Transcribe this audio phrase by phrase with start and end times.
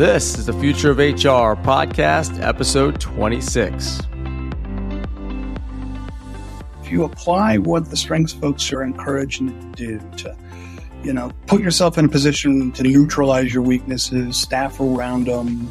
[0.00, 4.00] This is the Future of HR podcast, episode 26.
[6.82, 10.34] If you apply what the strengths folks are encouraging to do to,
[11.02, 15.66] you know, put yourself in a position to neutralize your weaknesses, staff around them,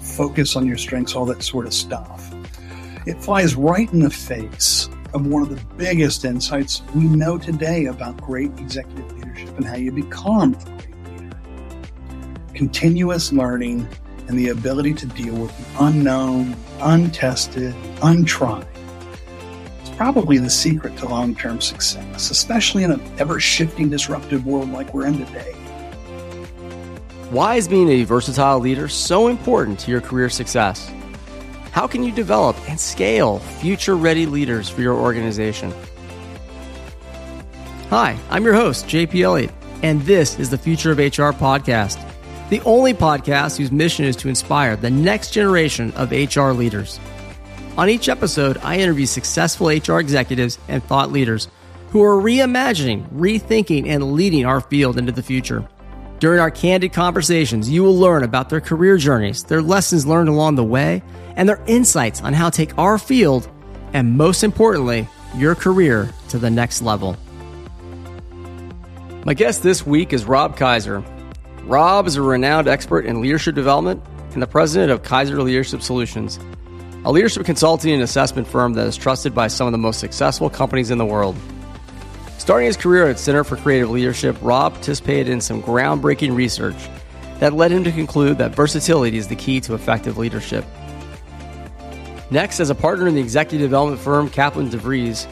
[0.00, 2.34] focus on your strengths, all that sort of stuff,
[3.04, 7.84] it flies right in the face of one of the biggest insights we know today
[7.84, 10.93] about great executive leadership and how you become great.
[12.54, 13.88] Continuous learning
[14.28, 18.66] and the ability to deal with the unknown, untested, untried.
[19.80, 24.70] It's probably the secret to long term success, especially in an ever shifting, disruptive world
[24.70, 25.52] like we're in today.
[27.30, 30.88] Why is being a versatile leader so important to your career success?
[31.72, 35.74] How can you develop and scale future ready leaders for your organization?
[37.90, 39.50] Hi, I'm your host, JP Elliott,
[39.82, 41.98] and this is the Future of HR podcast,
[42.50, 47.00] the only podcast whose mission is to inspire the next generation of HR leaders.
[47.76, 51.48] On each episode, I interview successful HR executives and thought leaders
[51.90, 55.66] who are reimagining, rethinking, and leading our field into the future.
[56.18, 60.54] During our candid conversations, you will learn about their career journeys, their lessons learned along
[60.54, 61.02] the way,
[61.36, 63.48] and their insights on how to take our field
[63.92, 67.16] and, most importantly, your career to the next level.
[69.24, 71.04] My guest this week is Rob Kaiser.
[71.66, 74.02] Rob is a renowned expert in leadership development
[74.34, 76.38] and the president of Kaiser Leadership Solutions,
[77.06, 80.50] a leadership consulting and assessment firm that is trusted by some of the most successful
[80.50, 81.34] companies in the world.
[82.36, 86.76] Starting his career at Center for Creative Leadership, Rob participated in some groundbreaking research
[87.38, 90.66] that led him to conclude that versatility is the key to effective leadership.
[92.30, 95.26] Next, as a partner in the executive development firm Kaplan DeVries,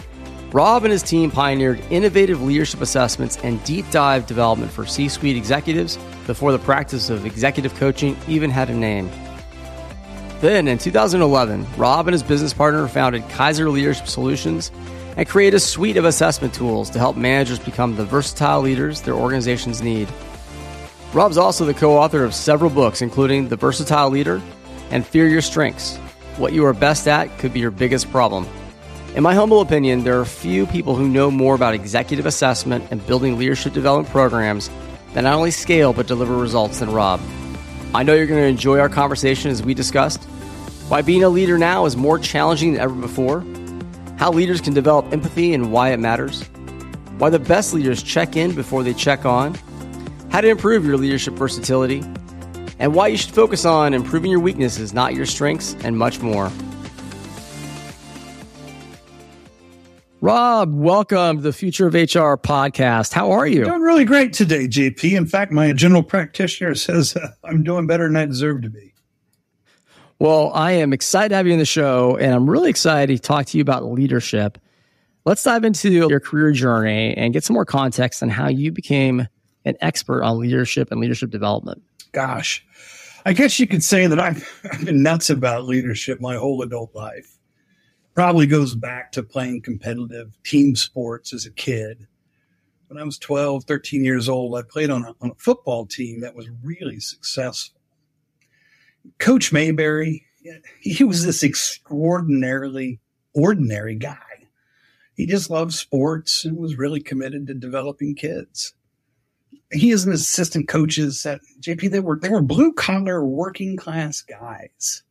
[0.55, 5.37] Rob and his team pioneered innovative leadership assessments and deep dive development for C suite
[5.37, 9.11] executives before the practice of executive coaching even had a name.
[10.41, 14.73] Then, in 2011, Rob and his business partner founded Kaiser Leadership Solutions
[15.17, 19.15] and created a suite of assessment tools to help managers become the versatile leaders their
[19.15, 20.09] organizations need.
[21.13, 24.41] Rob's also the co author of several books, including The Versatile Leader
[24.91, 25.99] and Fear Your Strengths
[26.39, 28.47] What You Are Best At Could Be Your Biggest Problem.
[29.15, 33.07] In my humble opinion, there are few people who know more about executive assessment and
[33.07, 34.71] building leadership development programs
[35.15, 37.21] that not only scale but deliver results than Rob.
[37.95, 40.25] I know you're going to enjoy our conversation as we discussed.
[40.89, 43.45] Why being a leader now is more challenging than ever before,
[44.17, 46.43] how leaders can develop empathy and why it matters,
[47.19, 49.55] why the best leaders check in before they check on,
[50.31, 52.03] how to improve your leadership versatility,
[52.79, 56.51] and why you should focus on improving your weaknesses, not your strengths, and much more.
[60.23, 63.13] Rob, welcome to the Future of HR podcast.
[63.13, 63.65] How are you?
[63.65, 65.17] Doing really great today, JP.
[65.17, 68.95] In fact, my general practitioner says uh, I'm doing better than I deserve to be.
[70.21, 73.21] Well, I am excited to have you on the show, and I'm really excited to
[73.21, 74.59] talk to you about leadership.
[75.25, 79.27] Let's dive into your career journey and get some more context on how you became
[79.65, 81.83] an expert on leadership and leadership development.
[82.13, 82.65] Gosh,
[83.27, 86.95] I guess you could say that I've, I've been nuts about leadership my whole adult
[86.95, 87.41] life
[88.15, 92.07] probably goes back to playing competitive team sports as a kid.
[92.89, 96.21] When I was 12, 13 years old, I played on a, on a football team
[96.21, 97.81] that was really successful.
[99.19, 100.27] Coach Mayberry,
[100.81, 103.01] he was this extraordinarily
[103.35, 104.19] ordinary guy.
[105.15, 108.75] He just loved sports and was really committed to developing kids.
[109.71, 111.91] He is an assistant coaches at JP.
[111.91, 115.03] They were they were blue collar working class guys.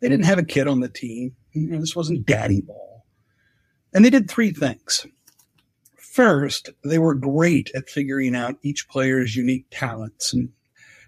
[0.00, 1.36] They didn't have a kid on the team.
[1.54, 3.06] You know, this wasn't daddy ball.
[3.92, 5.06] And they did three things.
[5.96, 10.50] First, they were great at figuring out each player's unique talents and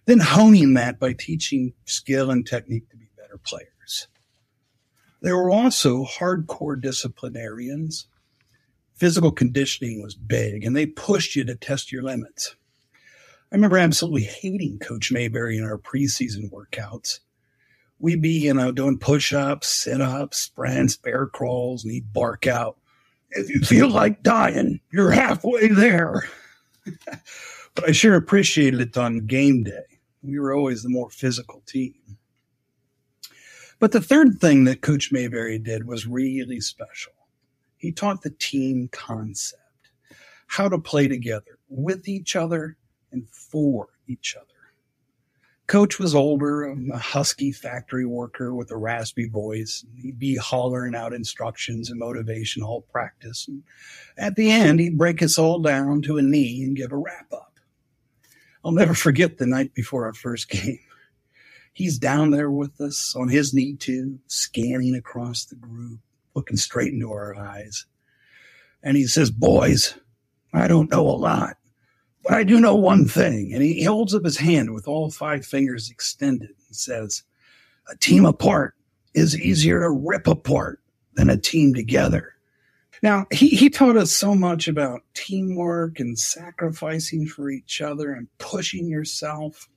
[0.07, 4.09] then honing that by teaching skill and technique to be better players.
[5.21, 8.07] They were also hardcore disciplinarians.
[8.95, 12.55] Physical conditioning was big and they pushed you to test your limits.
[13.53, 17.21] I remember absolutely hating Coach Mayberry in our preseason workouts
[17.99, 22.47] we'd be, you know, doing push ups, sit ups, sprints, bear crawls, and he'd bark
[22.47, 22.77] out,
[23.31, 26.29] If you feel like dying, you're halfway there.
[27.75, 29.99] but I sure appreciated it on game day.
[30.23, 31.95] We were always the more physical team.
[33.79, 37.13] But the third thing that Coach Mayberry did was really special.
[37.77, 39.63] He taught the team concept,
[40.47, 42.77] how to play together with each other
[43.13, 44.56] and for each other.
[45.67, 49.85] Coach was older, um, a husky factory worker with a raspy voice.
[50.01, 53.49] He'd be hollering out instructions and motivation all practice.
[53.49, 53.65] And
[54.17, 57.33] at the end, he'd break us all down to a knee and give a wrap
[57.33, 57.59] up.
[58.65, 60.79] I'll never forget the night before our first game.
[61.73, 66.01] He's down there with us on his knee too, scanning across the group,
[66.35, 67.87] looking straight into our eyes.
[68.83, 69.95] And he says, Boys,
[70.55, 71.59] I don't know a lot,
[72.27, 73.53] but I do know one thing.
[73.53, 77.23] And he holds up his hand with all five fingers extended and says,
[77.89, 78.75] A team apart
[79.15, 80.81] is easier to rip apart
[81.15, 82.35] than a team together.
[83.03, 88.27] Now, he, he taught us so much about teamwork and sacrificing for each other and
[88.39, 89.69] pushing yourself.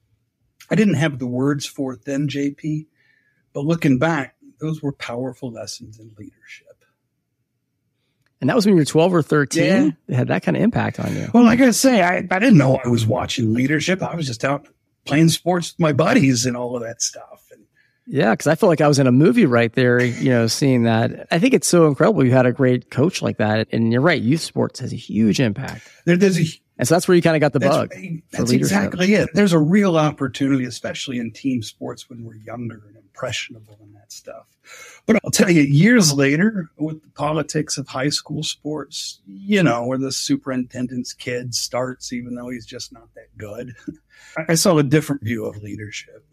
[0.71, 2.87] I didn't have the words for it then, JP,
[3.53, 6.68] but looking back, those were powerful lessons in leadership.
[8.41, 9.63] And that was when you were 12 or 13?
[9.63, 9.91] Yeah.
[10.07, 11.29] It had that kind of impact on you.
[11.33, 14.01] Well, like I say, I, I didn't know I was watching leadership.
[14.01, 14.67] I was just out
[15.05, 17.47] playing sports with my buddies and all of that stuff.
[17.51, 17.65] And
[18.07, 20.83] yeah, because I feel like I was in a movie right there, you know, seeing
[20.83, 21.27] that.
[21.31, 23.67] I think it's so incredible you had a great coach like that.
[23.73, 25.89] And you're right, youth sports has a huge impact.
[26.05, 26.45] There, there's a,
[26.77, 27.93] and so that's where you kind of got the that's, bug.
[28.31, 29.29] That's exactly it.
[29.33, 32.81] There's a real opportunity, especially in team sports when we're younger
[33.19, 34.47] impressionable and that stuff.
[35.05, 39.85] But I'll tell you, years later, with the politics of high school sports, you know,
[39.85, 43.75] where the superintendent's kid starts, even though he's just not that good,
[44.47, 46.25] I saw a different view of leadership.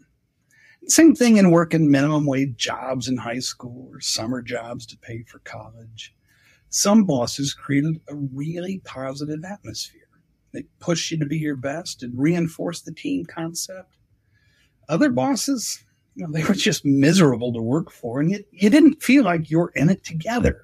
[0.87, 5.23] Same thing in working minimum wage jobs in high school or summer jobs to pay
[5.23, 6.15] for college.
[6.69, 10.01] Some bosses created a really positive atmosphere.
[10.53, 13.97] They push you to be your best and reinforce the team concept.
[14.87, 15.83] Other bosses,
[16.17, 19.51] you know, they were just miserable to work for, and you, you didn't feel like
[19.51, 20.63] you're in it together.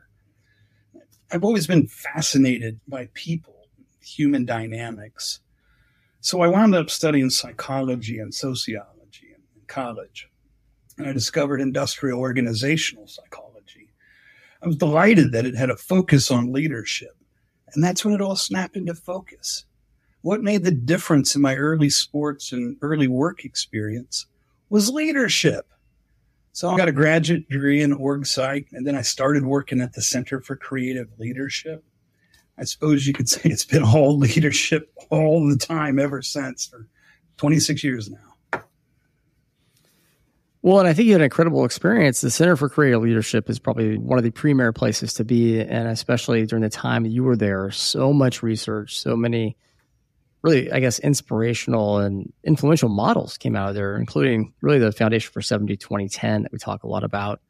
[1.31, 3.67] I've always been fascinated by people,
[4.01, 5.41] human dynamics.
[6.21, 10.27] So I wound up studying psychology and sociology in college.
[10.97, 13.93] And I discovered industrial organizational psychology.
[14.63, 17.15] I was delighted that it had a focus on leadership.
[17.75, 19.65] And that's when it all snapped into focus.
[20.21, 24.25] What made the difference in my early sports and early work experience
[24.73, 25.67] was leadership.
[26.51, 29.93] So I got a graduate degree in org psych, and then I started working at
[29.93, 31.83] the Center for Creative Leadership.
[32.57, 36.87] I suppose you could say it's been all leadership all the time ever since for
[37.37, 38.63] 26 years now.
[40.63, 42.21] Well, and I think you had an incredible experience.
[42.21, 45.87] The Center for Creative Leadership is probably one of the premier places to be, and
[45.87, 49.55] especially during the time you were there, so much research, so many
[50.43, 55.31] really, I guess, inspirational and influential models came out of there, including really the Foundation
[55.31, 57.41] for 70 2010 that we talk a lot about.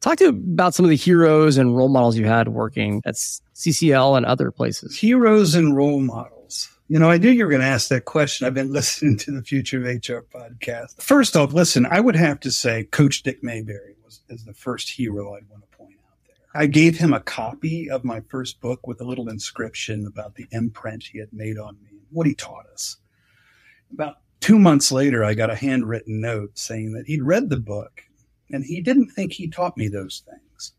[0.00, 4.16] Talk to about some of the heroes and role models you had working at CCL
[4.16, 4.96] and other places.
[4.96, 6.68] Heroes and role models.
[6.86, 8.46] You know, I knew you were going to ask that question.
[8.46, 11.02] I've been listening to the Future of HR podcast.
[11.02, 14.88] First off, listen, I would have to say Coach Dick Mayberry was is the first
[14.88, 16.62] hero I'd want to point out there.
[16.62, 20.46] I gave him a copy of my first book with a little inscription about the
[20.52, 22.96] imprint he had made on me, what he taught us.
[23.92, 28.02] About two months later, I got a handwritten note saying that he'd read the book
[28.50, 30.72] and he didn't think he taught me those things.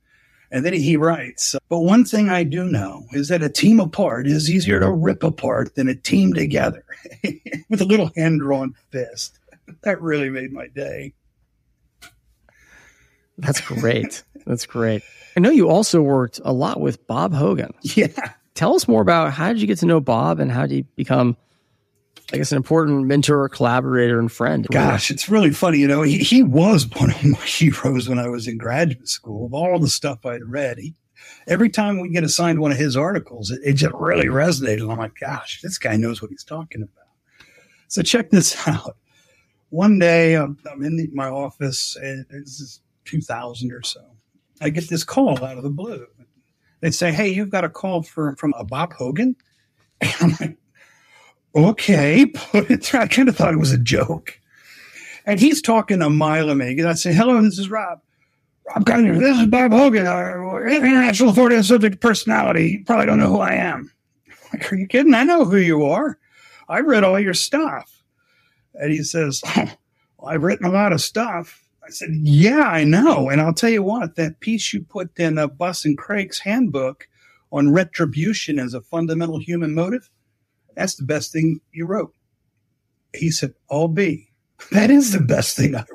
[0.51, 4.25] And then he writes, but one thing I do know is that a team apart
[4.25, 6.83] is easier to rip apart than a team together
[7.69, 9.37] with a little hand drawn fist.
[9.83, 11.13] That really made my day.
[13.37, 14.23] That's great.
[14.47, 15.03] That's great.
[15.37, 17.73] I know you also worked a lot with Bob Hogan.
[17.95, 18.33] Yeah.
[18.55, 20.83] Tell us more about how did you get to know Bob and how did you
[20.95, 21.37] become
[22.31, 24.67] I guess an important mentor, collaborator, and friend.
[24.69, 25.79] Gosh, it's really funny.
[25.79, 29.47] You know, he, he was one of my heroes when I was in graduate school.
[29.47, 30.93] Of all the stuff I'd read, he,
[31.47, 34.89] every time we get assigned one of his articles, it, it just really resonated.
[34.89, 37.07] I'm like, gosh, this guy knows what he's talking about.
[37.87, 38.97] So check this out.
[39.69, 44.01] One day I'm, I'm in the, my office, and this is 2000 or so.
[44.61, 46.05] I get this call out of the blue.
[46.81, 49.35] They say, "Hey, you've got a call for, from a Bob Hogan."
[50.01, 50.57] And I'm like,
[51.55, 53.01] okay, put it through.
[53.01, 54.39] I kind of thought it was a joke.
[55.25, 56.85] And he's talking a mile a minute.
[56.85, 57.99] I say, hello, this is Rob.
[58.67, 62.69] Rob Gardner, this is Bob Hogan, our international authority on subject personality.
[62.79, 63.91] You probably don't know who I am.
[64.27, 65.13] I'm like, are you kidding?
[65.13, 66.17] I know who you are.
[66.67, 68.03] I read all your stuff.
[68.75, 69.69] And he says, well,
[70.25, 71.63] I've written a lot of stuff.
[71.89, 73.29] I said, yeah, I know.
[73.29, 76.37] And I'll tell you what, that piece you put in uh, a Buss and Craig's
[76.37, 77.07] handbook
[77.51, 80.07] on retribution as a fundamental human motive,
[80.75, 82.13] that's the best thing you wrote.
[83.15, 84.27] He said, I'll be.
[84.71, 85.85] That is the best thing I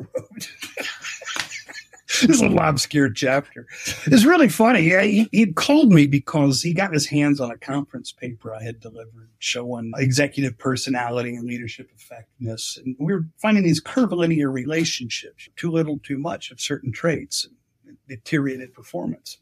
[2.29, 3.67] this little obscure chapter.
[4.07, 4.83] It's really funny.
[4.83, 8.81] He, he'd called me because he got his hands on a conference paper I had
[8.81, 12.79] delivered showing executive personality and leadership effectiveness.
[12.83, 17.47] And we were finding these curvilinear relationships, too little, too much of certain traits,
[17.87, 19.39] and deteriorated performance.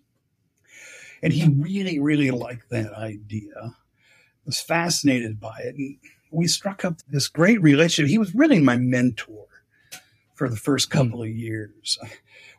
[1.23, 3.77] And he really, really liked that idea
[4.45, 5.77] was fascinated by it.
[5.77, 5.97] And
[6.31, 8.11] we struck up this great relationship.
[8.11, 9.47] He was really my mentor
[10.43, 12.01] for the first couple of years.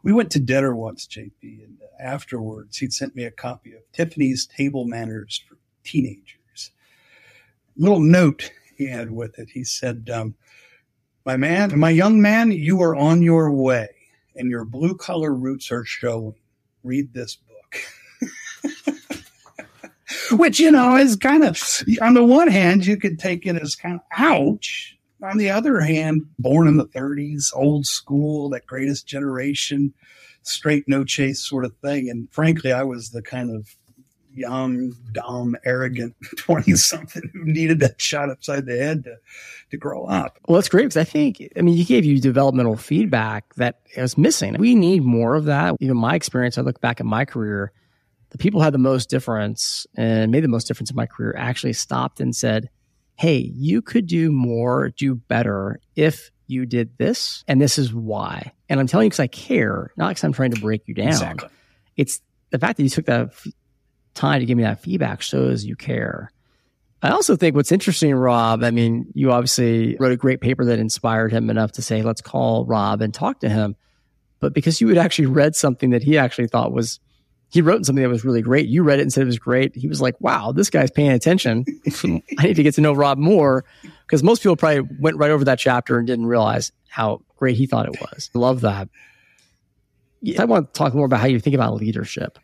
[0.03, 4.45] We went to dinner once, JP, and afterwards he'd sent me a copy of Tiffany's
[4.45, 6.71] Table Manners for Teenagers.
[7.75, 9.49] Little note he had with it.
[9.49, 10.35] He said, um,
[11.25, 13.89] "My man, my young man, you are on your way,
[14.33, 16.35] and your blue collar roots are showing.
[16.85, 17.81] Read this book."
[20.39, 21.61] Which you know is kind of
[22.01, 25.79] on the one hand you could take it as kind of ouch, on the other
[25.79, 29.93] hand, born in the 30s, old school, that greatest generation,
[30.41, 32.09] straight no chase sort of thing.
[32.09, 33.75] And frankly, I was the kind of
[34.35, 39.15] young, dumb, arrogant 20 something who needed that shot upside the head to,
[39.71, 40.39] to grow up.
[40.47, 44.17] Well, that's great because I think, I mean, you gave you developmental feedback that was
[44.17, 44.55] missing.
[44.57, 45.75] We need more of that.
[45.79, 47.71] Even my experience, I look back at my career,
[48.31, 51.35] the people who had the most difference and made the most difference in my career
[51.37, 52.69] actually stopped and said,
[53.15, 58.51] hey, you could do more, do better if you did this, and this is why.
[58.69, 61.07] And I'm telling you because I care, not because I'm trying to break you down.
[61.07, 61.49] Exactly.
[61.95, 63.47] It's the fact that you took that f-
[64.13, 66.31] time to give me that feedback shows you care.
[67.01, 70.79] I also think what's interesting, Rob, I mean, you obviously wrote a great paper that
[70.79, 73.75] inspired him enough to say, let's call Rob and talk to him.
[74.39, 76.99] But because you had actually read something that he actually thought was
[77.53, 78.67] he wrote something that was really great.
[78.67, 79.75] You read it and said it was great.
[79.75, 81.65] He was like, wow, this guy's paying attention.
[82.39, 83.63] I need to get to know Rob more
[84.07, 87.67] because most people probably went right over that chapter and didn't realize how great he
[87.67, 88.31] thought it was.
[88.33, 88.89] Love that.
[90.39, 92.39] I want to talk more about how you think about leadership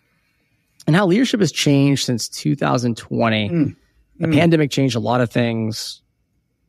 [0.85, 3.49] and how leadership has changed since 2020.
[3.49, 3.75] Mm.
[4.19, 4.33] The mm.
[4.33, 6.03] pandemic changed a lot of things.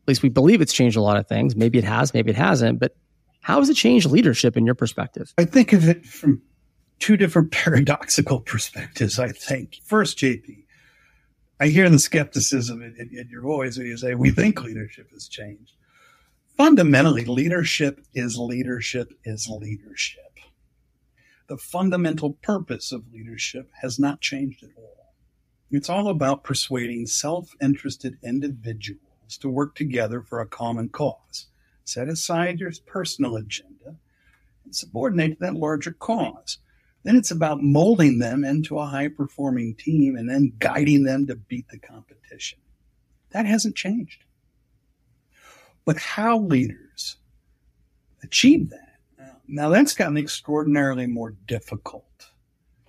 [0.05, 1.55] At least we believe it's changed a lot of things.
[1.55, 2.79] Maybe it has, maybe it hasn't.
[2.79, 2.97] But
[3.43, 5.35] how has it changed leadership in your perspective?
[5.37, 6.41] I think of it from
[7.01, 9.81] two different paradoxical perspectives, I think.
[9.85, 10.65] First, JP,
[11.59, 15.11] I hear the skepticism in, in, in, your voice when you say, we think leadership
[15.13, 15.73] has changed.
[16.57, 20.39] Fundamentally, leadership is leadership is leadership.
[21.49, 25.15] The fundamental purpose of leadership has not changed at all.
[25.71, 31.47] It's all about persuading self interested individuals to work together for a common cause.
[31.85, 33.97] Set aside your personal agenda
[34.65, 36.59] and subordinate to that larger cause.
[37.03, 41.37] Then it's about molding them into a high performing team and then guiding them to
[41.37, 42.59] beat the competition.
[43.31, 44.25] That hasn't changed.
[45.85, 47.17] But how leaders
[48.23, 48.97] achieve that?
[49.19, 52.05] Uh, now that's gotten extraordinarily more difficult.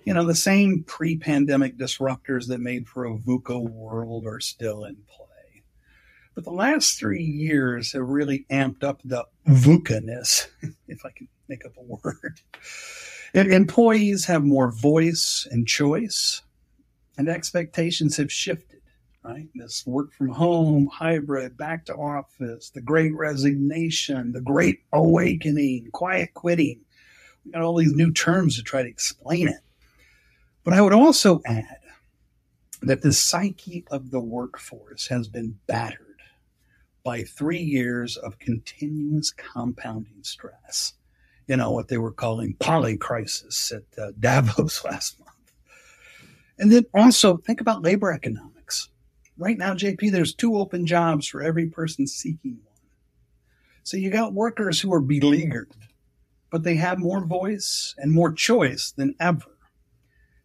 [0.04, 4.84] You know, the same pre pandemic disruptors that made for a VUCA world are still
[4.84, 5.62] in play.
[6.34, 10.48] But the last three years have really amped up the VUCA ness,
[10.88, 12.40] if I can make up a word.
[13.34, 16.42] Employees have more voice and choice,
[17.16, 18.82] and expectations have shifted,
[19.24, 19.48] right?
[19.54, 26.34] This work from home, hybrid, back to office, the great resignation, the great awakening, quiet
[26.34, 26.82] quitting.
[27.44, 29.60] We got all these new terms to try to explain it.
[30.62, 31.78] But I would also add
[32.82, 36.20] that the psyche of the workforce has been battered
[37.02, 40.94] by three years of continuous compounding stress
[41.46, 45.30] you know, what they were calling polycrisis at uh, Davos last month.
[46.58, 48.88] And then also think about labor economics.
[49.36, 52.72] Right now, JP, there's two open jobs for every person seeking one.
[53.82, 55.72] So you got workers who are beleaguered,
[56.50, 59.46] but they have more voice and more choice than ever.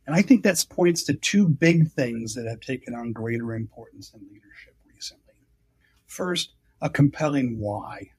[0.08, 4.12] And I think that points to two big things that have taken on greater importance
[4.13, 5.36] in leadership recently.
[6.08, 8.12] First, a compelling why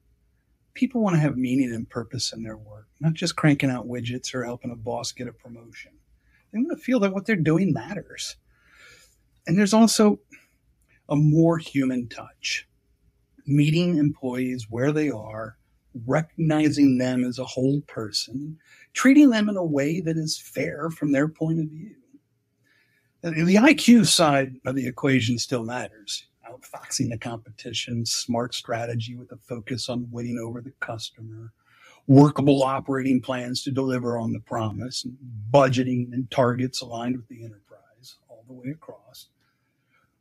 [0.78, 4.32] people want to have meaning and purpose in their work, not just cranking out widgets
[4.32, 5.90] or helping a boss get a promotion.
[6.52, 8.37] They want to feel that what they're doing matters.
[9.44, 10.20] And there's also
[11.08, 12.68] a more human touch,
[13.44, 15.58] meeting employees where they are,
[16.06, 18.56] recognizing them as a whole person,
[18.92, 21.97] treating them in a way that is fair from their point of view.
[23.23, 29.36] The IQ side of the equation still matters outfoxing the competition, smart strategy with a
[29.36, 31.52] focus on winning over the customer,
[32.06, 35.06] workable operating plans to deliver on the promise,
[35.52, 39.26] budgeting and targets aligned with the enterprise all the way across.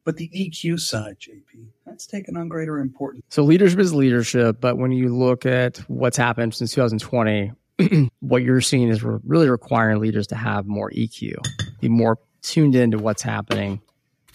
[0.03, 3.25] But the EQ side, JP, that's taken on greater importance.
[3.29, 7.51] So leadership is leadership, but when you look at what's happened since 2020,
[8.22, 11.36] what you're seeing is we're really requiring leaders to have more EQ,
[11.81, 13.81] be more tuned into what's happening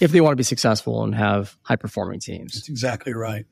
[0.00, 2.54] if they want to be successful and have high performing teams.
[2.54, 3.46] That's exactly right.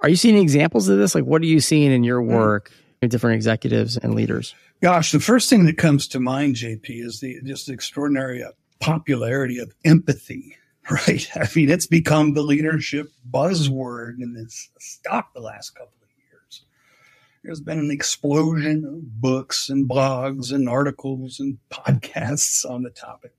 [0.00, 1.14] Are you seeing examples of this?
[1.14, 2.28] Like, what are you seeing in your mm.
[2.28, 2.70] work,
[3.02, 3.08] mm.
[3.08, 4.54] different executives and leaders?
[4.80, 9.58] Gosh, the first thing that comes to mind, JP, is the just extraordinary uh, popularity
[9.58, 10.56] of empathy.
[10.90, 11.28] Right?
[11.36, 16.62] I mean, it's become the leadership buzzword, and it's stopped the last couple of years.
[17.44, 23.32] there's been an explosion of books and blogs and articles and podcasts on the topic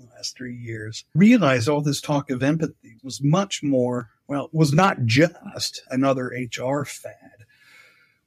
[0.00, 1.04] the last three years.
[1.14, 6.84] Realized all this talk of empathy was much more, well, was not just another HR
[6.84, 7.44] fad.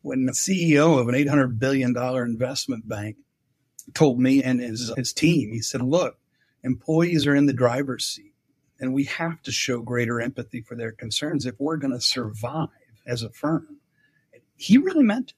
[0.02, 3.18] When the CEO of an $800 billion investment bank
[3.94, 6.18] told me and his, his team, he said, look,
[6.64, 8.34] employees are in the driver's seat
[8.80, 12.70] and we have to show greater empathy for their concerns if we're going to survive
[13.06, 13.80] as a firm
[14.64, 15.36] he really meant it.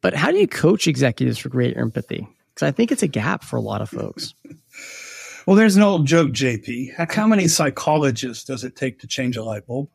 [0.00, 2.26] But how do you coach executives for greater empathy?
[2.58, 4.34] Because I think it's a gap for a lot of folks.
[5.46, 7.08] well, there's an old joke, JP.
[7.08, 9.88] How many psychologists does it take to change a light bulb?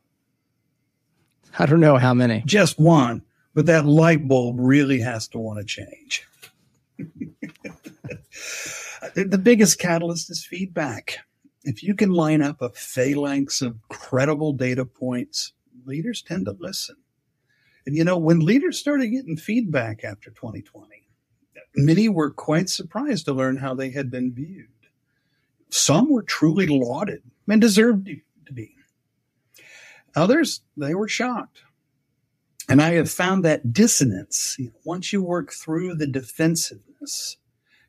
[1.60, 2.42] I don't know how many.
[2.46, 3.22] Just one.
[3.54, 6.26] But that light bulb really has to want to change.
[9.14, 11.18] the biggest catalyst is feedback.
[11.66, 15.52] If you can line up a phalanx of credible data points,
[15.86, 16.96] leaders tend to listen.
[17.86, 20.93] And you know, when leaders started getting feedback after 2020,
[21.76, 24.68] many were quite surprised to learn how they had been viewed.
[25.70, 28.10] Some were truly lauded and deserved
[28.46, 28.76] to be.
[30.16, 31.64] Others, they were shocked.
[32.70, 37.38] And I have found that dissonance, you know, once you work through the defensiveness,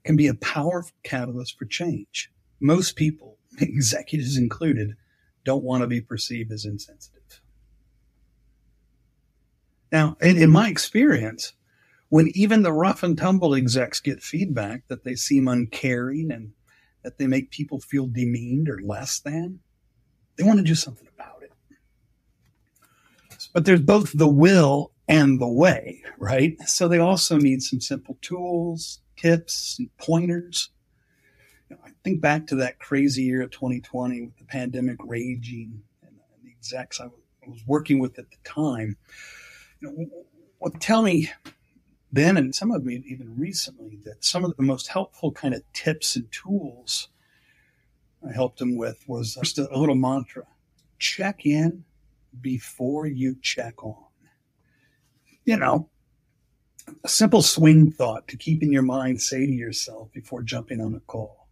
[0.04, 2.30] can be a powerful catalyst for change.
[2.60, 4.96] Most people, executives included,
[5.44, 7.40] don't want to be perceived as insensitive.
[9.92, 11.52] Now, in, in my experience,
[12.14, 16.52] when even the rough and tumble execs get feedback that they seem uncaring and
[17.02, 19.59] that they make people feel demeaned or less than,
[20.37, 21.52] they want to do something about it.
[23.52, 26.56] But there's both the will and the way, right?
[26.62, 30.71] So they also need some simple tools, tips, and pointers.
[31.68, 35.83] You know, I think back to that crazy year of 2020 with the pandemic raging
[36.06, 37.09] and the execs I
[37.44, 38.99] was working with at the time
[39.80, 40.09] You
[40.61, 41.30] well, tell me
[42.14, 45.62] then, and some of me even recently, that some of the most helpful kind of
[45.72, 47.08] tips and tools
[48.26, 50.44] I helped them with was just a little mantra
[50.98, 51.84] check in
[52.40, 54.04] before you check on.
[55.44, 55.90] You know,
[57.02, 60.94] a simple swing thought to keep in your mind, say to yourself before jumping on
[60.94, 61.48] a call.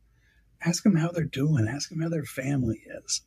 [0.64, 3.22] Ask them how they're doing, ask them how their family is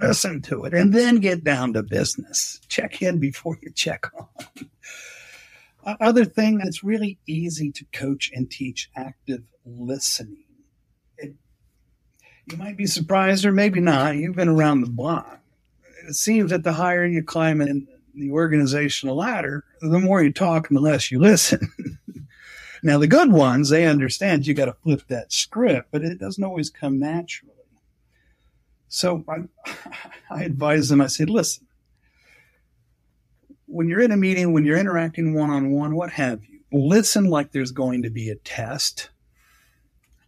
[0.00, 2.60] listen to it, and then get down to business.
[2.68, 4.28] Check in before you check on.
[6.00, 10.44] Other thing that's really easy to coach and teach active listening.
[11.16, 11.34] It,
[12.46, 14.16] you might be surprised, or maybe not.
[14.16, 15.40] You've been around the block.
[16.08, 20.68] It seems that the higher you climb in the organizational ladder, the more you talk
[20.68, 21.72] and the less you listen.
[22.82, 26.42] now, the good ones, they understand you got to flip that script, but it doesn't
[26.42, 27.54] always come naturally.
[28.88, 29.44] So I,
[30.30, 31.67] I advise them, I said, listen,
[33.68, 37.26] when you're in a meeting, when you're interacting one on one, what have you, listen
[37.26, 39.10] like there's going to be a test.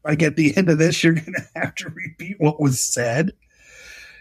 [0.05, 3.33] Like at the end of this, you're going to have to repeat what was said.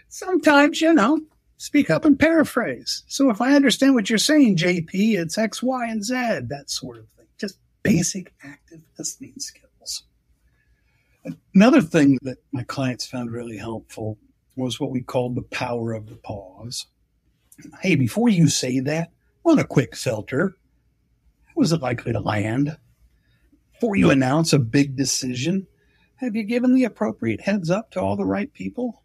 [0.08, 1.20] Sometimes, you know,
[1.56, 3.04] speak up and paraphrase.
[3.06, 6.98] So if I understand what you're saying, JP, it's X, Y, and Z, that sort
[6.98, 7.26] of thing.
[7.38, 10.04] Just basic active listening skills.
[11.54, 14.18] Another thing that my clients found really helpful
[14.56, 16.86] was what we called the power of the pause.
[17.80, 19.10] Hey, before you say that,
[19.44, 20.54] want a quick filter.
[21.54, 22.76] How is it likely to land?
[23.72, 25.66] Before you announce a big decision,
[26.16, 29.02] have you given the appropriate heads up to all the right people?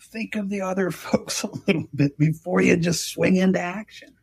[0.00, 4.14] Think of the other folks a little bit before you just swing into action.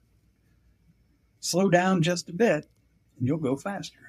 [1.42, 2.66] Slow down just a bit,
[3.18, 4.00] and you'll go faster.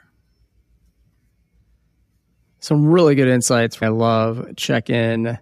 [2.61, 3.81] Some really good insights.
[3.81, 5.39] I love check in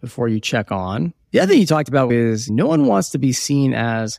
[0.00, 1.12] before you check on.
[1.32, 4.18] The other thing you talked about is no one wants to be seen as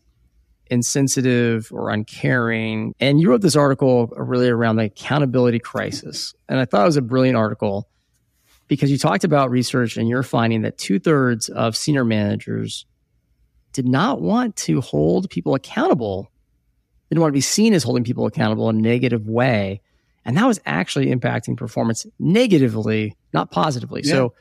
[0.68, 2.94] insensitive or uncaring.
[3.00, 6.34] And you wrote this article really around the accountability crisis.
[6.48, 7.90] And I thought it was a brilliant article
[8.70, 12.86] because you talked about research and you're finding that two thirds of senior managers
[13.74, 16.32] did not want to hold people accountable,
[17.10, 19.82] didn't want to be seen as holding people accountable in a negative way.
[20.24, 24.02] And that was actually impacting performance negatively, not positively.
[24.06, 24.12] Yeah.
[24.12, 24.34] So,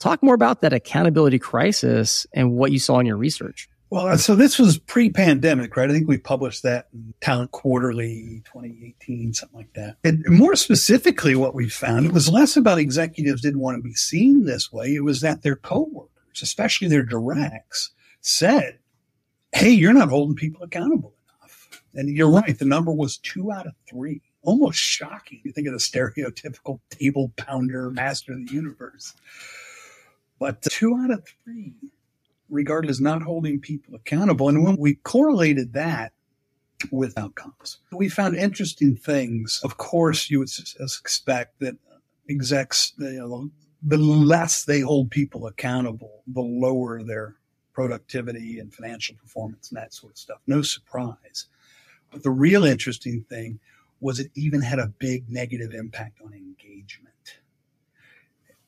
[0.00, 3.68] Talk more about that accountability crisis and what you saw in your research.
[3.90, 5.90] Well, uh, so this was pre-pandemic, right?
[5.90, 9.96] I think we published that in Talent Quarterly 2018, something like that.
[10.04, 13.94] And more specifically, what we found it was less about executives didn't want to be
[13.94, 14.94] seen this way.
[14.94, 18.78] It was that their coworkers, especially their directs, said,
[19.52, 22.56] "Hey, you're not holding people accountable enough." And you're right.
[22.56, 24.22] The number was two out of three.
[24.42, 25.40] Almost shocking.
[25.42, 29.14] You think of the stereotypical table pounder, master of the universe.
[30.40, 31.74] But two out of three
[32.48, 34.48] regarded as not holding people accountable.
[34.48, 36.12] And when we correlated that
[36.90, 37.78] with outcomes.
[37.92, 39.60] We found interesting things.
[39.62, 40.50] Of course, you would
[40.80, 41.76] expect that
[42.28, 43.50] execs, you know,
[43.82, 47.36] the less they hold people accountable, the lower their
[47.72, 50.38] productivity and financial performance and that sort of stuff.
[50.46, 51.46] No surprise.
[52.10, 53.60] But the real interesting thing
[54.00, 57.09] was it even had a big negative impact on engagement.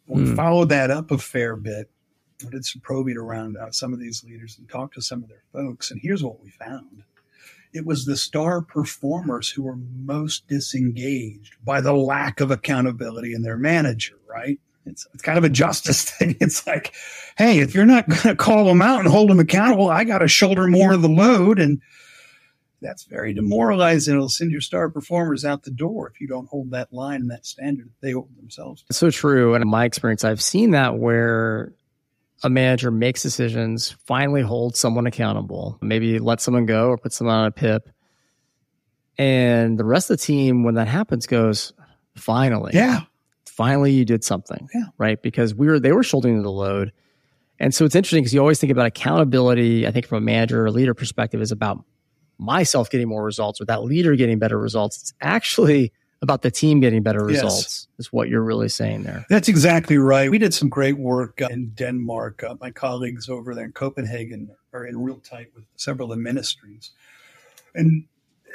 [0.06, 0.36] We mm.
[0.36, 1.90] followed that up a fair bit.
[2.42, 5.28] We did some probing around uh, some of these leaders and talked to some of
[5.28, 5.90] their folks.
[5.90, 7.04] And here's what we found
[7.72, 13.42] it was the star performers who were most disengaged by the lack of accountability in
[13.42, 14.58] their manager, right?
[14.84, 16.36] It's, it's kind of a justice thing.
[16.40, 16.92] It's like,
[17.38, 20.18] hey, if you're not going to call them out and hold them accountable, I got
[20.18, 21.58] to shoulder more of the load.
[21.58, 21.80] And
[22.82, 24.14] that's very demoralizing.
[24.14, 27.30] It'll send your star performers out the door if you don't hold that line and
[27.30, 28.84] that standard that they hold themselves.
[28.90, 29.54] It's so true.
[29.54, 31.72] And in my experience, I've seen that where
[32.42, 37.36] a manager makes decisions, finally holds someone accountable, maybe let someone go or put someone
[37.36, 37.88] on a PIP.
[39.16, 41.72] And the rest of the team, when that happens, goes,
[42.16, 42.72] finally.
[42.74, 43.02] Yeah.
[43.46, 44.68] Finally, you did something.
[44.74, 44.86] Yeah.
[44.98, 45.22] Right.
[45.22, 46.92] Because we were, they were shouldering the load.
[47.60, 49.86] And so it's interesting because you always think about accountability.
[49.86, 51.84] I think from a manager or leader perspective is about
[52.42, 55.00] myself getting more results or that leader getting better results.
[55.00, 57.88] It's actually about the team getting better results yes.
[57.98, 59.26] is what you're really saying there.
[59.28, 60.30] That's exactly right.
[60.30, 62.44] We did some great work in Denmark.
[62.44, 66.22] Uh, my colleagues over there in Copenhagen are in real tight with several of the
[66.22, 66.92] ministries.
[67.74, 68.04] And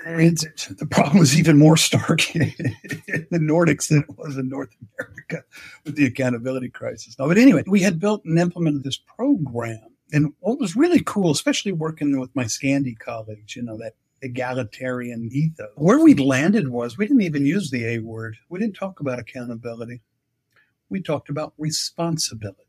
[0.05, 2.53] it's, the problem was even more stark in
[3.31, 5.43] the Nordics than it was in North America
[5.83, 7.17] with the accountability crisis.
[7.19, 11.31] No, but anyway, we had built and implemented this program and what was really cool,
[11.31, 15.69] especially working with my Scandi colleagues, you know, that egalitarian ethos.
[15.75, 18.37] Where we landed was we didn't even use the A word.
[18.49, 20.01] We didn't talk about accountability.
[20.89, 22.63] We talked about responsibility.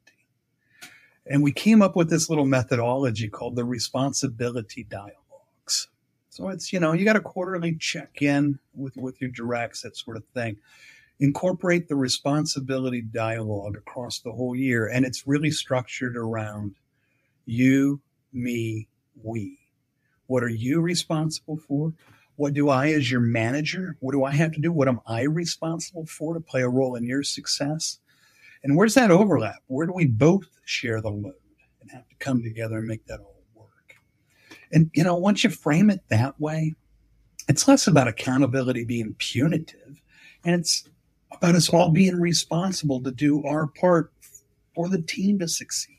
[1.27, 5.88] And we came up with this little methodology called the responsibility dialogues.
[6.31, 9.96] So it's, you know, you got a quarterly check in with, with your directs, that
[9.96, 10.57] sort of thing.
[11.20, 14.88] Incorporate the responsibility dialogue across the whole year.
[14.88, 16.77] And it's really structured around
[17.49, 18.01] you,
[18.33, 18.89] me,
[19.23, 19.59] we.
[20.27, 21.95] What are you responsible for?
[22.37, 24.71] What do I, as your manager, what do I have to do?
[24.71, 27.99] What am I responsible for to play a role in your success?
[28.63, 29.63] And where's that overlap?
[29.67, 31.33] Where do we both share the load
[31.81, 33.97] and have to come together and make that all work?
[34.71, 36.75] And, you know, once you frame it that way,
[37.49, 40.01] it's less about accountability being punitive
[40.45, 40.85] and it's
[41.33, 44.13] about us all being responsible to do our part
[44.75, 45.98] for the team to succeed.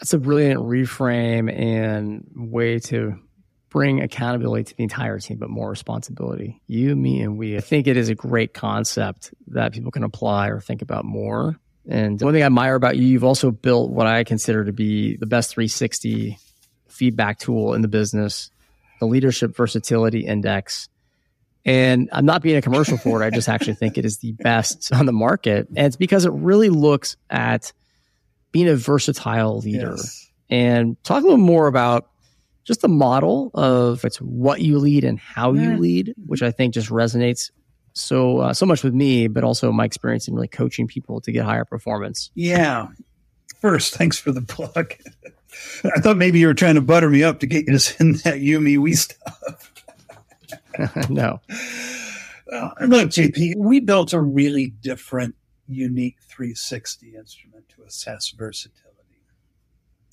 [0.00, 3.18] That's a brilliant reframe and way to
[3.68, 6.60] bring accountability to the entire team, but more responsibility.
[6.66, 7.56] You, me, and we.
[7.56, 11.56] I think it is a great concept that people can apply or think about more.
[11.88, 15.16] And one thing I admire about you, you've also built what I consider to be
[15.16, 16.38] the best 360
[16.88, 18.50] feedback tool in the business,
[19.00, 20.88] the Leadership Versatility Index.
[21.64, 23.26] And I'm not being a commercial for it.
[23.26, 25.68] I just actually think it is the best on the market.
[25.68, 27.72] And it's because it really looks at
[28.52, 29.94] being a versatile leader.
[29.96, 30.30] Yes.
[30.48, 32.10] And talk a little more about
[32.64, 36.74] just the model of it's what you lead and how you lead, which I think
[36.74, 37.50] just resonates
[37.92, 41.32] so uh, so much with me, but also my experience in really coaching people to
[41.32, 42.30] get higher performance.
[42.34, 42.88] Yeah.
[43.60, 44.94] First, thanks for the plug.
[45.84, 48.16] I thought maybe you were trying to butter me up to get you to send
[48.20, 49.72] that you, me, we stuff.
[51.10, 51.40] no.
[52.46, 55.34] Well, look, JP, we built a really different,
[55.70, 58.90] unique 360 instrument to assess versatility.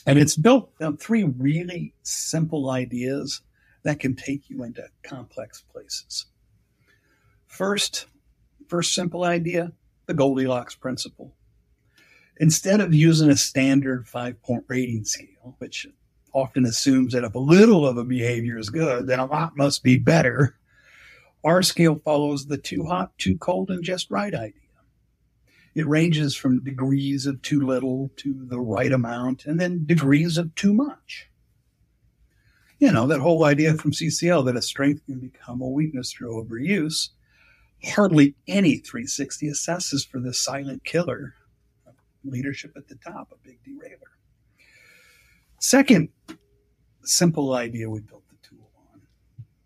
[0.06, 3.42] And it's built on three really simple ideas
[3.84, 6.28] that can take you into complex places.
[7.46, 8.08] First,
[8.68, 9.72] first simple idea,
[10.06, 11.34] the Goldilocks principle.
[12.40, 15.88] Instead of using a standard five point rating scale, which
[16.34, 19.84] often assumes that if a little of a behavior is good, then a lot must
[19.84, 20.58] be better,
[21.44, 24.67] our scale follows the too hot, too cold, and just right idea.
[25.78, 30.56] It ranges from degrees of too little to the right amount, and then degrees of
[30.56, 31.30] too much.
[32.80, 36.44] You know, that whole idea from CCL that a strength can become a weakness through
[36.44, 37.10] overuse.
[37.86, 41.36] Hardly any 360 assesses for the silent killer
[42.26, 44.18] leadership at the top, a big derailer.
[45.60, 46.10] Second
[47.04, 49.02] simple idea we built the tool on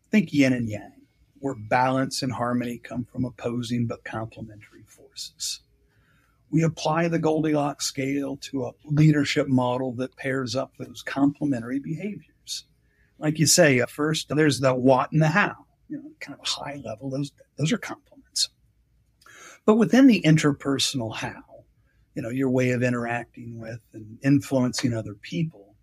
[0.09, 1.03] think yin and yang,
[1.39, 5.61] where balance and harmony come from opposing but complementary forces
[6.51, 12.65] we apply the Goldilocks scale to a leadership model that pairs up those complementary behaviors.
[13.17, 15.55] Like you say, at first there's the what and the how,
[15.87, 17.09] you know, kind of high level.
[17.09, 18.49] Those those are complements.
[19.65, 21.63] But within the interpersonal how,
[22.15, 25.75] you know, your way of interacting with and influencing other people,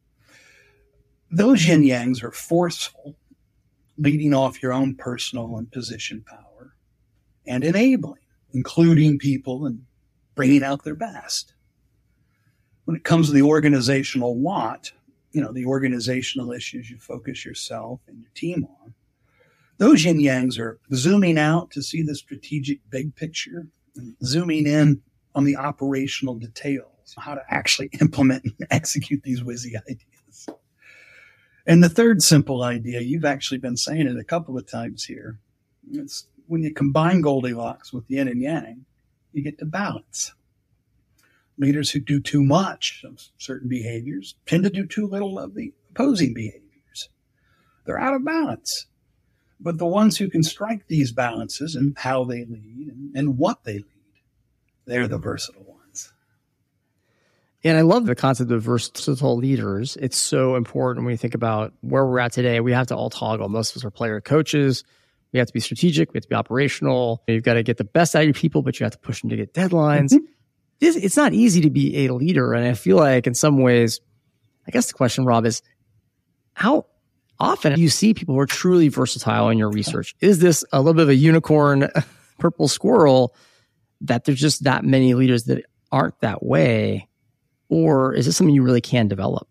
[1.31, 3.17] those yin yangs are forceful,
[3.97, 6.75] leading off your own personal and position power,
[7.47, 8.21] and enabling,
[8.53, 9.85] including people and
[10.39, 11.55] bringing out their best.
[12.85, 14.93] When it comes to the organizational want,
[15.33, 18.95] you know, the organizational issues you focus yourself and your team on,
[19.79, 25.03] those yin yangs are zooming out to see the strategic big picture, and zooming in
[25.35, 30.49] on the operational details, how to actually implement and execute these whizzy ideas.
[31.67, 35.41] And the third simple idea, you've actually been saying it a couple of times here.
[35.91, 38.85] It's when you combine Goldilocks with yin and yang,
[39.39, 40.35] you get to balance.
[41.57, 45.73] Leaders who do too much of certain behaviors tend to do too little of the
[45.91, 47.09] opposing behaviors.
[47.85, 48.87] They're out of balance.
[49.61, 53.65] But the ones who can strike these balances and how they lead and, and what
[53.65, 53.85] they lead,
[54.85, 56.13] they're the versatile ones.
[57.65, 59.97] And I love the concept of versatile leaders.
[60.01, 62.61] It's so important when you think about where we're at today.
[62.61, 63.49] We have to all toggle.
[63.49, 64.85] Most of us are player coaches.
[65.33, 66.13] We have to be strategic.
[66.13, 67.23] We have to be operational.
[67.27, 69.21] You've got to get the best out of your people, but you have to push
[69.21, 70.13] them to get deadlines.
[70.13, 70.25] Mm-hmm.
[70.81, 72.55] It's not easy to be a leader.
[72.55, 74.01] And I feel like in some ways,
[74.67, 75.61] I guess the question, Rob, is
[76.55, 76.87] how
[77.41, 80.15] often do you see people who are truly versatile in your research.
[80.21, 81.89] Is this a little bit of a unicorn,
[82.39, 83.35] purple squirrel
[84.03, 87.09] that there's just that many leaders that aren't that way?
[87.69, 89.49] Or is this something you really can develop?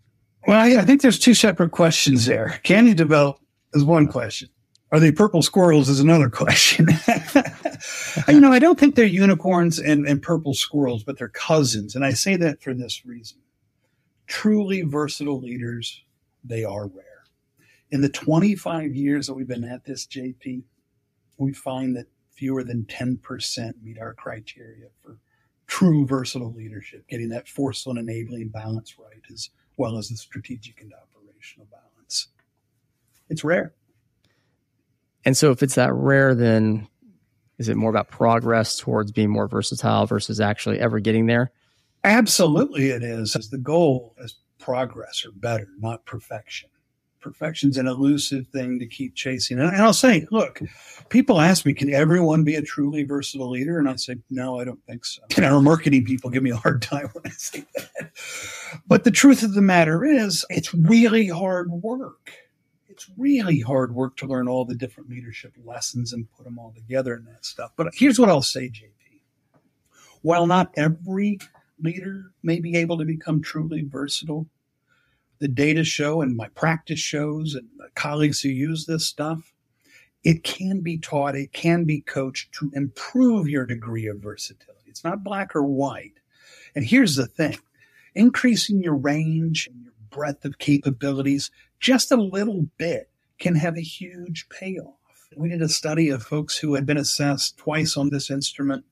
[0.48, 2.60] Well, I, I think there's two separate questions there.
[2.63, 3.40] Can you develop
[3.74, 4.50] is one question.
[4.91, 6.88] Are they purple squirrels is another question.
[8.28, 11.95] you know, I don't think they're unicorns and, and purple squirrels, but they're cousins.
[11.95, 13.39] And I say that for this reason.
[14.28, 16.04] Truly versatile leaders,
[16.43, 17.04] they are rare.
[17.91, 20.63] In the 25 years that we've been at this, JP,
[21.38, 25.17] we find that fewer than 10% meet our criteria for
[25.65, 30.82] true versatile leadership, getting that forceful and enabling balance right, as well as the strategic
[30.82, 32.28] and operational balance.
[33.30, 33.73] It's rare.
[35.28, 36.88] And so, if it's that rare, then
[37.58, 41.52] is it more about progress towards being more versatile versus actually ever getting there?
[42.06, 43.36] Absolutely, it is.
[43.36, 46.70] As the goal is progress or better, not perfection
[47.20, 49.60] perfection's an elusive thing to keep chasing.
[49.60, 50.62] And I'll say, look,
[51.10, 53.80] people ask me, can everyone be a truly versatile leader?
[53.80, 55.22] And I say, no, I don't think so.
[55.36, 58.12] And our marketing people give me a hard time when I say that.
[58.88, 62.32] But the truth of the matter is, it's really hard work.
[62.98, 66.74] It's really hard work to learn all the different leadership lessons and put them all
[66.76, 67.72] together and that stuff.
[67.76, 69.22] But here's what I'll say, JP.
[70.24, 71.38] While not every
[71.80, 74.48] leader may be able to become truly versatile,
[75.38, 79.54] the data show and my practice shows and colleagues who use this stuff,
[80.24, 84.88] it can be taught, it can be coached to improve your degree of versatility.
[84.88, 86.20] It's not black or white.
[86.74, 87.60] And here's the thing
[88.16, 94.48] increasing your range and breadth of capabilities just a little bit can have a huge
[94.50, 94.96] payoff.
[95.36, 98.86] We did a study of folks who had been assessed twice on this instrument,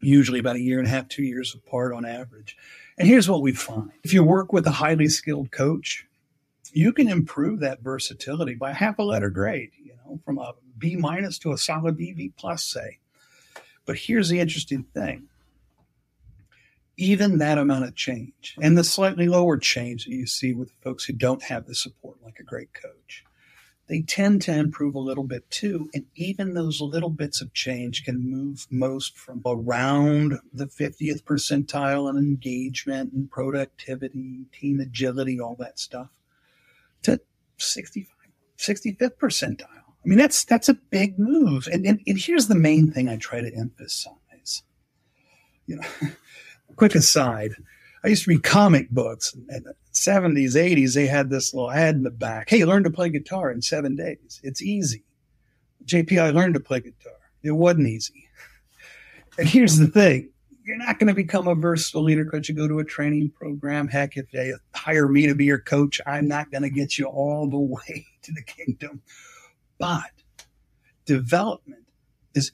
[0.00, 2.56] usually about a year and a half, two years apart on average.
[2.98, 3.92] And here's what we find.
[4.02, 6.06] If you work with a highly skilled coach,
[6.72, 10.96] you can improve that versatility by half a letter grade, you know, from a B
[10.96, 12.98] minus to a solid BB plus, say.
[13.84, 15.28] But here's the interesting thing.
[16.96, 21.04] Even that amount of change and the slightly lower change that you see with folks
[21.04, 23.24] who don't have the support like a great coach
[23.88, 25.88] they tend to improve a little bit too.
[25.94, 32.10] And even those little bits of change can move most from around the 50th percentile
[32.10, 36.08] in engagement and productivity, team agility, all that stuff
[37.02, 37.20] to
[37.58, 38.08] 65,
[38.58, 39.66] 65th percentile.
[39.68, 41.68] I mean, that's, that's a big move.
[41.70, 44.62] And, and, and here's the main thing I try to emphasize.
[45.66, 45.88] You know,
[46.74, 47.52] quick aside,
[48.04, 49.34] I used to read comic books.
[49.34, 52.50] In the 70s, 80s, they had this little ad in the back.
[52.50, 54.40] Hey, learn to play guitar in seven days.
[54.42, 55.04] It's easy.
[55.84, 57.12] JP, I learned to play guitar.
[57.42, 58.28] It wasn't easy.
[59.38, 60.30] And here's the thing.
[60.64, 63.86] You're not going to become a versatile leader because you go to a training program.
[63.86, 67.06] Heck, if they hire me to be your coach, I'm not going to get you
[67.06, 69.02] all the way to the kingdom.
[69.78, 70.10] But
[71.04, 71.84] development
[72.34, 72.52] is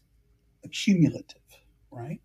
[0.65, 1.41] accumulative,
[1.91, 2.21] right?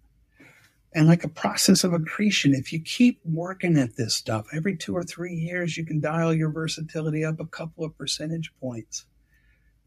[0.97, 2.55] And like a process of accretion.
[2.55, 6.33] If you keep working at this stuff every two or three years, you can dial
[6.33, 9.05] your versatility up a couple of percentage points.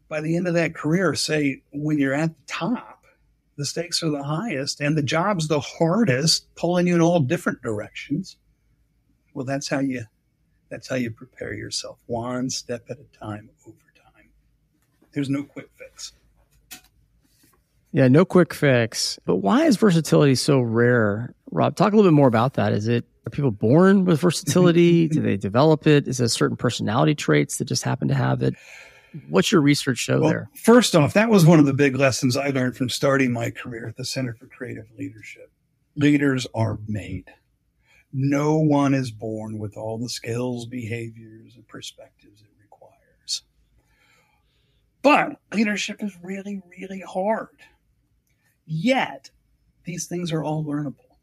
[0.07, 3.03] By the end of that career, say when you're at the top,
[3.57, 7.61] the stakes are the highest and the job's the hardest, pulling you in all different
[7.61, 8.37] directions.
[9.33, 10.05] Well, that's how you
[10.69, 14.29] that's how you prepare yourself one step at a time over time.
[15.11, 16.13] There's no quick fix.
[17.93, 19.19] Yeah, no quick fix.
[19.25, 21.33] But why is versatility so rare?
[21.51, 22.71] Rob, talk a little bit more about that.
[22.73, 25.07] Is it are people born with versatility?
[25.09, 26.07] Do they develop it?
[26.07, 28.55] Is it certain personality traits that just happen to have it?
[29.29, 30.49] What's your research show well, there?
[30.55, 33.87] First off, that was one of the big lessons I learned from starting my career
[33.87, 35.51] at the Center for Creative Leadership.
[35.95, 37.25] Leaders are made.
[38.13, 43.43] No one is born with all the skills, behaviors, and perspectives it requires.
[45.01, 47.49] But leadership is really, really hard.
[48.73, 49.31] Yet,
[49.83, 51.17] these things are all learnable.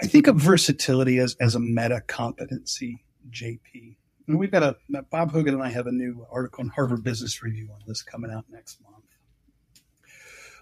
[0.00, 3.96] I think of versatility as, as a meta competency, JP.
[4.28, 7.42] And we've got a, Bob Hogan and I have a new article in Harvard Business
[7.42, 9.02] Review on this coming out next month.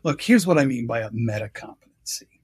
[0.03, 2.41] Look, here's what I mean by a meta competency.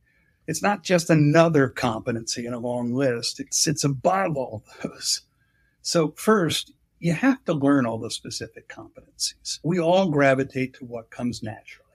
[0.46, 3.40] It's not just another competency in a long list.
[3.40, 5.22] It sits above all those.
[5.80, 9.60] So first, you have to learn all the specific competencies.
[9.64, 11.85] We all gravitate to what comes naturally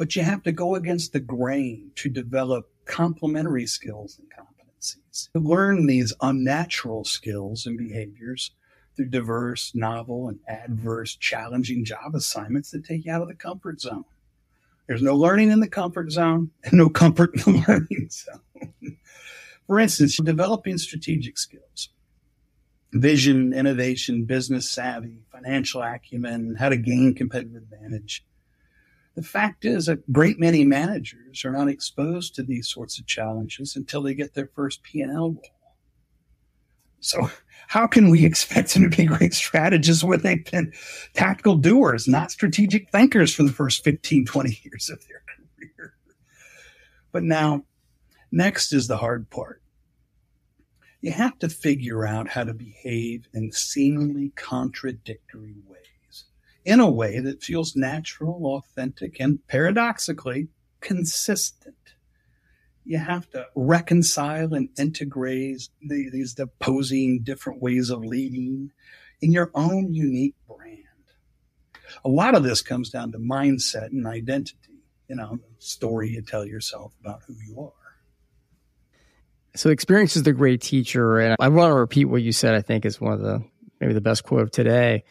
[0.00, 5.30] but you have to go against the grain to develop complementary skills and competencies.
[5.34, 8.52] To learn these unnatural skills and behaviors
[8.96, 13.82] through diverse, novel, and adverse, challenging job assignments that take you out of the comfort
[13.82, 14.06] zone.
[14.86, 18.96] There's no learning in the comfort zone and no comfort in the learning zone.
[19.66, 21.90] For instance, developing strategic skills,
[22.94, 28.24] vision, innovation, business savvy, financial acumen, how to gain competitive advantage,
[29.20, 33.76] the fact is, a great many managers are not exposed to these sorts of challenges
[33.76, 35.42] until they get their first P&L role.
[37.00, 37.30] So,
[37.68, 40.72] how can we expect them to be great strategists when they've been
[41.12, 45.94] tactical doers, not strategic thinkers for the first 15, 20 years of their career?
[47.12, 47.64] But now,
[48.32, 49.60] next is the hard part.
[51.02, 55.79] You have to figure out how to behave in seemingly contradictory ways
[56.64, 60.48] in a way that feels natural, authentic, and paradoxically
[60.80, 61.74] consistent.
[62.84, 68.72] You have to reconcile and integrate these opposing different ways of leading
[69.20, 70.84] in your own unique brand.
[72.04, 76.22] A lot of this comes down to mindset and identity, you know, the story you
[76.22, 77.72] tell yourself about who you are.
[79.56, 81.18] So experience is the great teacher.
[81.18, 83.44] And I want to repeat what you said, I think is one of the
[83.80, 85.04] maybe the best quote of today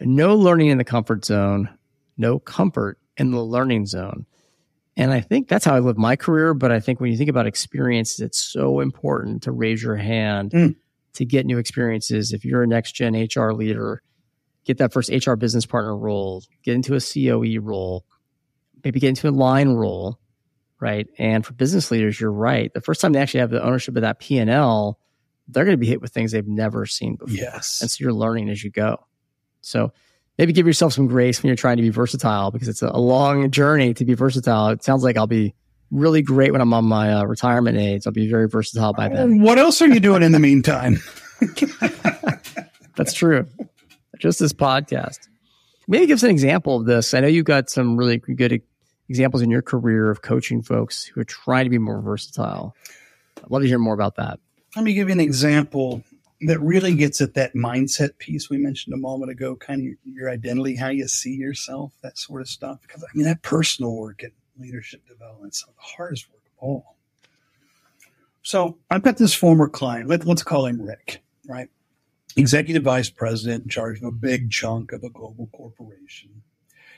[0.00, 1.68] no learning in the comfort zone,
[2.16, 4.26] no comfort in the learning zone.
[4.96, 6.52] And I think that's how I live my career.
[6.54, 10.50] But I think when you think about experiences, it's so important to raise your hand
[10.50, 10.76] mm.
[11.14, 12.32] to get new experiences.
[12.32, 14.02] If you're a next gen HR leader,
[14.64, 18.04] get that first HR business partner role, get into a COE role,
[18.84, 20.18] maybe get into a line role,
[20.80, 21.06] right?
[21.18, 22.72] And for business leaders, you're right.
[22.72, 24.98] The first time they actually have the ownership of that P and L,
[25.48, 27.34] they're going to be hit with things they've never seen before.
[27.34, 29.04] Yes, and so you're learning as you go.
[29.60, 29.92] So
[30.38, 33.50] maybe give yourself some grace when you're trying to be versatile because it's a long
[33.50, 34.68] journey to be versatile.
[34.68, 35.54] It sounds like I'll be
[35.90, 38.06] really great when I'm on my uh, retirement age.
[38.06, 39.42] I'll be very versatile by then.
[39.42, 40.98] What else are you doing in the meantime?
[42.96, 43.46] That's true.
[44.18, 45.28] Just this podcast.
[45.88, 47.14] Maybe give us an example of this.
[47.14, 48.62] I know you've got some really good
[49.08, 52.76] examples in your career of coaching folks who are trying to be more versatile.
[53.38, 54.38] I'd love to hear more about that.
[54.76, 56.04] Let me give you an example
[56.42, 60.30] that really gets at that mindset piece we mentioned a moment ago, kind of your
[60.30, 62.80] identity, how you see yourself, that sort of stuff.
[62.82, 66.96] Because I mean, that personal work and leadership development is the hardest work of all.
[68.42, 70.08] So I've got this former client.
[70.08, 71.68] Let, let's call him Rick, right?
[72.36, 76.42] Executive vice president in charge of a big chunk of a global corporation.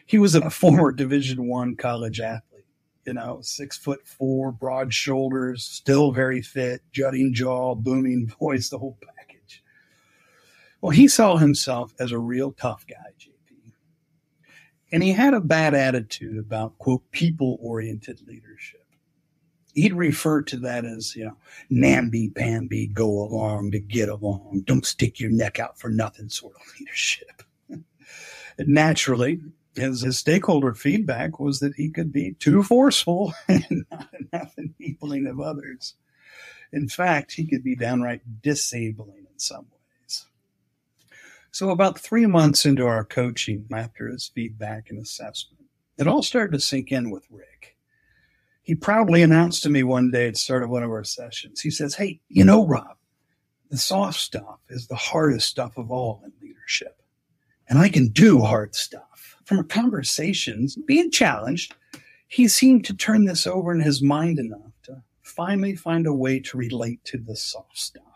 [0.07, 2.53] He was a former Division One college athlete
[3.07, 8.79] you know, six foot four, broad shoulders, still very fit, jutting jaw, booming voice, the
[8.79, 8.99] whole
[10.83, 13.73] well, he saw himself as a real tough guy, JP.
[14.91, 18.85] And he had a bad attitude about, quote, people oriented leadership.
[19.75, 21.37] He'd refer to that as, you know,
[21.71, 26.57] namby pamby, go along to get along, don't stick your neck out for nothing sort
[26.57, 27.43] of leadership.
[28.59, 29.41] naturally,
[29.77, 35.29] his, his stakeholder feedback was that he could be too forceful and not enough enabling
[35.29, 35.95] of others.
[36.73, 39.82] In fact, he could be downright disabling in some way.
[41.53, 45.67] So, about three months into our coaching, after his feedback and assessment,
[45.99, 47.77] it all started to sink in with Rick.
[48.63, 51.61] He proudly announced to me one day at the start of one of our sessions,
[51.61, 52.97] he says, Hey, you know, Rob,
[53.69, 57.03] the soft stuff is the hardest stuff of all in leadership.
[57.69, 59.37] And I can do hard stuff.
[59.45, 61.75] From our conversations, being challenged,
[62.29, 66.41] he seemed to turn this over in his mind enough to finally find a way
[66.41, 68.12] to relate to the soft stuff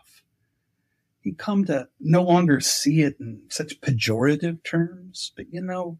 [1.27, 5.99] he come to no longer see it in such pejorative terms, but you know,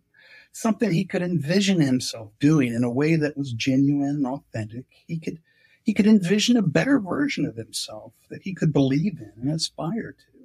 [0.51, 4.85] something he could envision himself doing in a way that was genuine and authentic.
[5.05, 5.39] He could
[5.83, 10.13] He could envision a better version of himself that he could believe in and aspire
[10.13, 10.37] to.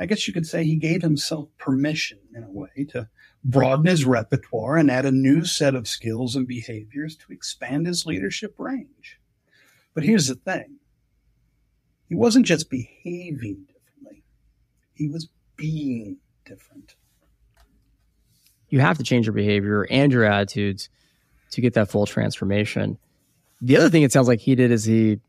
[0.00, 3.08] I guess you could say he gave himself permission, in a way, to
[3.44, 8.06] broaden his repertoire and add a new set of skills and behaviors to expand his
[8.06, 9.18] leadership range.
[9.94, 10.78] But here's the thing
[12.08, 13.66] he wasn't just behaving
[14.98, 16.96] he was being different.
[18.68, 20.90] You have to change your behavior and your attitudes
[21.52, 22.98] to get that full transformation.
[23.62, 25.20] The other thing it sounds like he did is he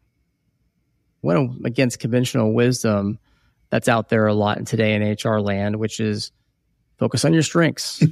[1.22, 3.20] went against conventional wisdom
[3.70, 6.32] that's out there a lot in today in HR land, which is
[6.98, 8.04] focus on your strengths.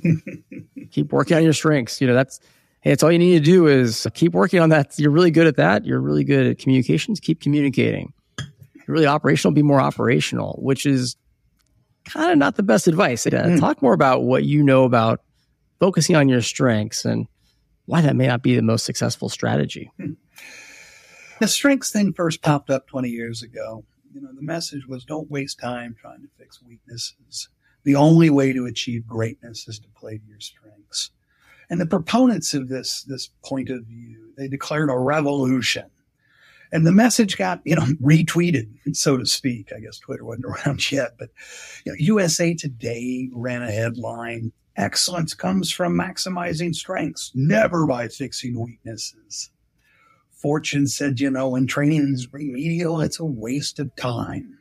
[0.91, 1.99] keep working on your strengths.
[1.99, 2.39] You know, that's
[2.81, 4.97] hey, it's all you need to do is keep working on that.
[4.99, 5.85] You're really good at that.
[5.85, 7.19] You're really good at communications.
[7.19, 8.13] Keep communicating.
[8.37, 8.47] You're
[8.87, 9.53] really operational.
[9.53, 11.17] Be more operational, which is
[12.11, 13.25] kind of not the best advice.
[13.25, 13.59] Uh, mm.
[13.59, 15.21] Talk more about what you know about
[15.79, 17.27] focusing on your strengths and
[17.85, 19.91] why that may not be the most successful strategy.
[19.97, 20.13] Hmm.
[21.39, 23.85] The strengths thing first popped up 20 years ago.
[24.13, 27.49] You know, the message was don't waste time trying to fix weaknesses.
[27.83, 31.11] The only way to achieve greatness is to play to your strengths.
[31.69, 35.85] And the proponents of this, this point of view, they declared a revolution.
[36.71, 39.71] And the message got, you know, retweeted, so to speak.
[39.75, 41.29] I guess Twitter wasn't around yet, but
[41.85, 44.51] you know, USA Today ran a headline.
[44.75, 49.49] Excellence comes from maximizing strengths, never by fixing weaknesses.
[50.29, 54.59] Fortune said, you know, when training is remedial, it's a waste of time.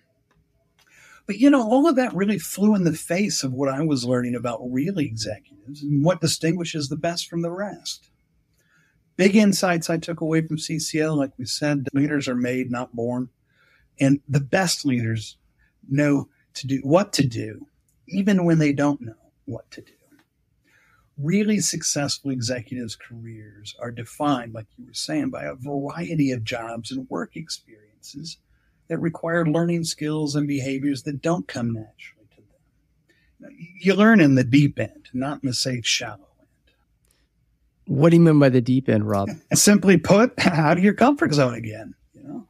[1.26, 4.04] But, you know, all of that really flew in the face of what I was
[4.04, 8.08] learning about real executives and what distinguishes the best from the rest.
[9.16, 13.30] Big insights I took away from CCL, like we said, leaders are made, not born.
[13.98, 15.38] And the best leaders
[15.88, 17.66] know to do what to do,
[18.08, 19.14] even when they don't know
[19.46, 19.92] what to do
[21.18, 26.90] really successful executives' careers are defined, like you were saying, by a variety of jobs
[26.90, 28.38] and work experiences
[28.88, 32.42] that require learning skills and behaviors that don't come naturally to
[33.40, 33.56] them.
[33.80, 36.25] You learn in the deep end, not in the safe, shallow.
[37.86, 39.28] What do you mean by the deep end, Rob?
[39.54, 41.94] Simply put, out of your comfort zone again.
[42.14, 42.48] You know,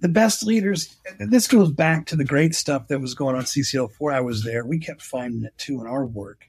[0.00, 0.96] the best leaders.
[1.18, 4.44] This goes back to the great stuff that was going on CCL before I was
[4.44, 4.64] there.
[4.64, 6.46] We kept finding it too in our work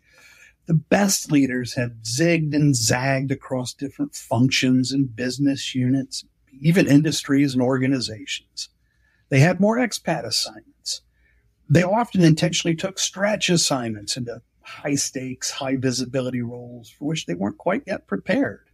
[0.65, 6.25] the best leaders have zigged and zagged across different functions and business units,
[6.59, 8.69] even industries and organizations.
[9.29, 11.01] They had more expat assignments.
[11.69, 17.33] They often intentionally took stretch assignments into high stakes, high visibility roles for which they
[17.33, 18.69] weren't quite yet prepared.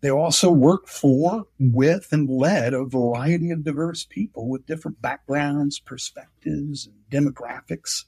[0.00, 5.78] They also worked for, with, and led a variety of diverse people with different backgrounds,
[5.78, 8.04] perspectives, and demographics.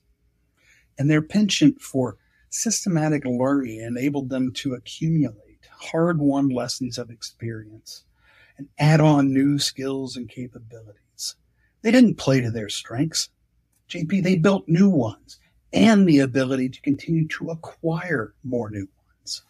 [0.99, 2.17] And their penchant for
[2.49, 8.05] systematic learning enabled them to accumulate hard won lessons of experience
[8.57, 11.37] and add on new skills and capabilities.
[11.83, 13.29] They didn't play to their strengths.
[13.89, 15.39] JP, they built new ones
[15.73, 18.89] and the ability to continue to acquire more new
[19.21, 19.43] ones.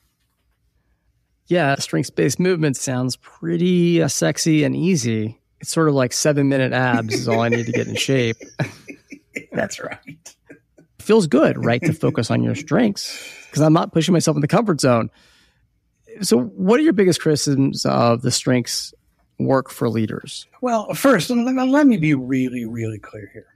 [1.47, 5.39] Yeah, strengths based movement sounds pretty uh, sexy and easy.
[5.61, 8.37] It's sort of like seven minute abs is all I need to get in shape.
[9.53, 10.35] That's right
[11.03, 11.83] feels good, right?
[11.83, 15.11] to focus on your strengths because I'm not pushing myself in the comfort zone.
[16.23, 18.95] So, what are your biggest criticisms of the strengths
[19.39, 20.47] work for leaders?
[20.61, 23.47] Well, first, let me be really, really clear here.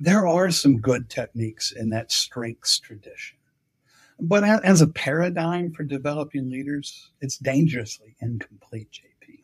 [0.00, 3.38] There are some good techniques in that strengths tradition.
[4.20, 9.40] But as a paradigm for developing leaders, it's dangerously incomplete, JP.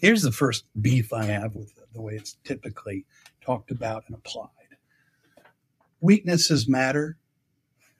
[0.00, 3.06] Here's the first beef I have with the way it's typically
[3.40, 4.50] talked about and applied.
[6.00, 7.16] Weaknesses matter.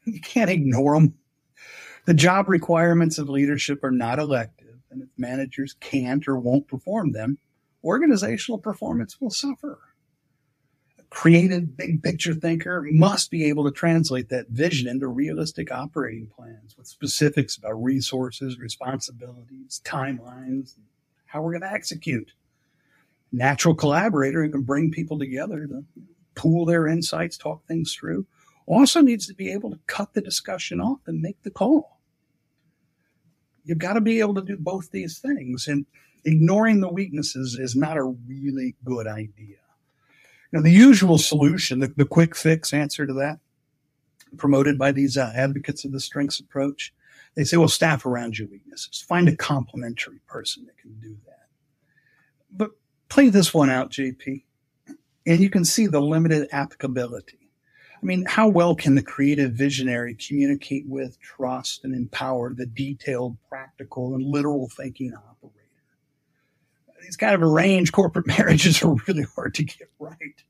[0.09, 1.15] You can't ignore them.
[2.05, 7.11] The job requirements of leadership are not elective, and if managers can't or won't perform
[7.11, 7.39] them,
[7.83, 9.81] organizational performance will suffer.
[11.17, 16.77] Creative, big picture thinker must be able to translate that vision into realistic operating plans
[16.77, 20.75] with specifics about resources, responsibilities, timelines,
[21.25, 22.33] how we're going to execute.
[23.33, 25.85] Natural collaborator who can bring people together to
[26.35, 28.27] pool their insights, talk things through,
[28.67, 31.99] also needs to be able to cut the discussion off and make the call.
[33.65, 35.67] You've got to be able to do both these things.
[35.67, 35.87] And
[36.27, 39.57] ignoring the weaknesses is not a really good idea.
[40.57, 43.39] Know, the usual solution, the, the quick fix answer to that,
[44.37, 46.93] promoted by these uh, advocates of the strengths approach,
[47.35, 49.05] they say, well, staff around your weaknesses.
[49.07, 51.47] Find a complementary person that can do that.
[52.51, 52.71] But
[53.09, 54.43] play this one out, JP
[55.27, 57.51] and you can see the limited applicability.
[58.01, 63.37] I mean, how well can the creative visionary communicate with, trust, and empower the detailed,
[63.49, 65.56] practical, and literal thinking operator?
[67.07, 70.43] These kind of arranged corporate marriages are really hard to get right.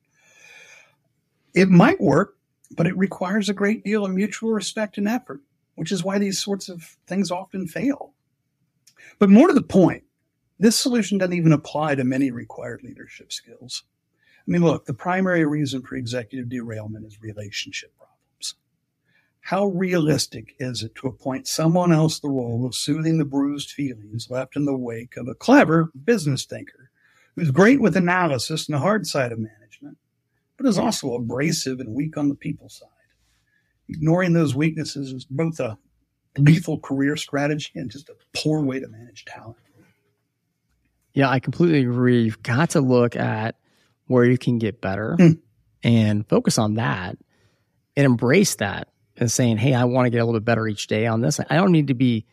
[1.54, 2.36] It might work,
[2.76, 5.40] but it requires a great deal of mutual respect and effort,
[5.74, 8.12] which is why these sorts of things often fail.
[9.18, 10.04] But more to the point,
[10.59, 13.84] this solution doesn't even apply to many required leadership skills.
[14.46, 17.92] I mean, look, the primary reason for executive derailment is relationship.
[19.47, 24.26] How realistic is it to appoint someone else the role of soothing the bruised feelings
[24.28, 26.90] left in the wake of a clever business thinker
[27.36, 29.99] who's great with analysis and the hard side of management,
[30.57, 32.88] but is also abrasive and weak on the people side?
[33.88, 35.78] Ignoring those weaknesses is both a
[36.36, 39.59] lethal career strategy and just a poor way to manage talent.
[41.12, 42.24] Yeah, I completely agree.
[42.24, 43.55] You've got to look at
[44.09, 45.38] where you can get better mm.
[45.84, 47.16] and focus on that
[47.97, 48.88] and embrace that
[49.18, 51.40] and saying, Hey, I want to get a little bit better each day on this.
[51.50, 52.26] I don't need to be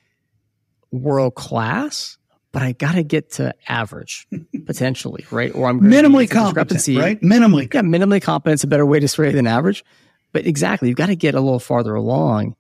[0.92, 2.18] world class,
[2.52, 4.28] but I got to get to average
[4.66, 5.54] potentially, right?
[5.54, 7.20] Or I'm minimally competent, right?
[7.22, 7.74] Minimally.
[7.74, 9.84] Yeah, minimally competent is a better way to say than average.
[10.32, 12.56] But exactly, you've got to get a little farther along.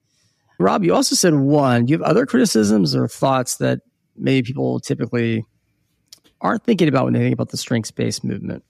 [0.59, 1.85] Rob, you also said one.
[1.85, 3.79] Do you have other criticisms or thoughts that
[4.15, 5.43] maybe people typically
[6.41, 8.63] aren't thinking about when they think about the strengths based movement?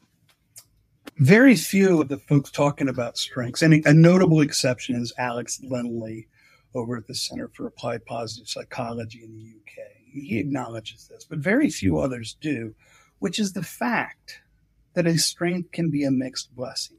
[1.18, 6.28] Very few of the folks talking about strengths, and a notable exception is Alex Linley
[6.74, 9.90] over at the Center for Applied Positive Psychology in the UK.
[10.12, 12.74] He acknowledges this, but very few others do,
[13.20, 14.42] which is the fact
[14.96, 16.98] that a strength can be a mixed blessing.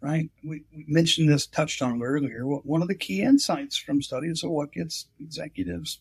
[0.00, 0.30] Right?
[0.44, 2.44] We, we mentioned this, touched on earlier.
[2.44, 6.00] One of the key insights from studies of what gets executives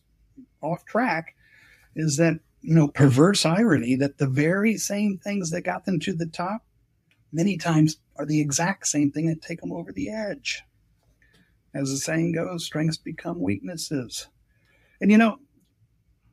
[0.61, 1.35] off track
[1.95, 6.13] is that you know, perverse irony that the very same things that got them to
[6.13, 6.63] the top
[7.31, 10.63] many times are the exact same thing that take them over the edge.
[11.73, 14.27] As the saying goes, strengths become weaknesses.
[15.01, 15.37] And you know,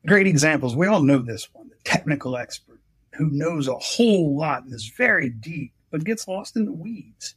[0.06, 0.74] great examples.
[0.74, 2.80] We all know this one the technical expert
[3.12, 7.34] who knows a whole lot and is very deep, but gets lost in the weeds.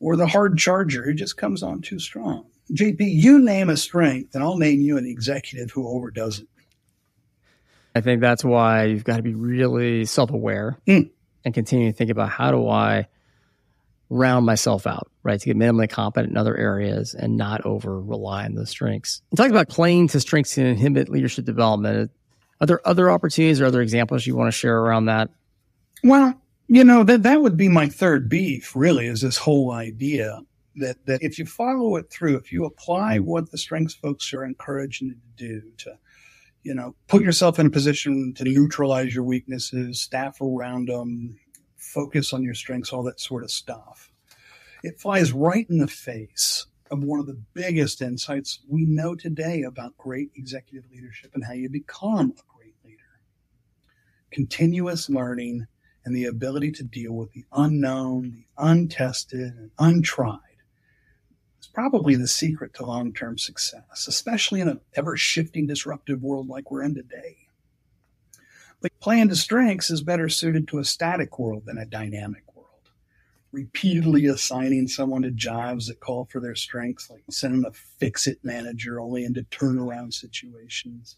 [0.00, 2.46] Or the hard charger who just comes on too strong.
[2.72, 6.48] JP, you name a strength, and I'll name you an executive who overdoes it.
[7.94, 11.08] I think that's why you've got to be really self aware mm.
[11.44, 13.08] And continue to think about how do I
[14.10, 15.40] round myself out, right?
[15.40, 19.22] To get minimally competent in other areas and not over rely on those strengths.
[19.32, 22.10] You talked about playing to strengths and inhibit leadership development.
[22.60, 25.30] Are there other opportunities or other examples you want to share around that?
[26.02, 26.34] Well,
[26.68, 30.40] you know, that that would be my third beef, really, is this whole idea
[30.76, 34.44] that that if you follow it through, if you apply what the strengths folks are
[34.44, 35.98] encouraging you to do to
[36.64, 41.38] you know, put yourself in a position to neutralize your weaknesses, staff around them,
[41.76, 44.10] focus on your strengths, all that sort of stuff.
[44.82, 49.62] It flies right in the face of one of the biggest insights we know today
[49.62, 52.98] about great executive leadership and how you become a great leader.
[54.30, 55.66] Continuous learning
[56.04, 60.40] and the ability to deal with the unknown, the untested, and untried
[61.74, 66.70] probably the secret to long term success, especially in an ever shifting, disruptive world like
[66.70, 67.36] we're in today.
[68.80, 72.68] But playing to strengths is better suited to a static world than a dynamic world.
[73.50, 78.38] Repeatedly assigning someone to jobs that call for their strengths, like sending a fix it
[78.44, 81.16] manager only into turnaround situations,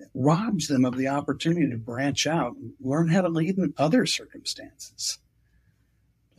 [0.00, 3.74] it robs them of the opportunity to branch out and learn how to lead in
[3.76, 5.18] other circumstances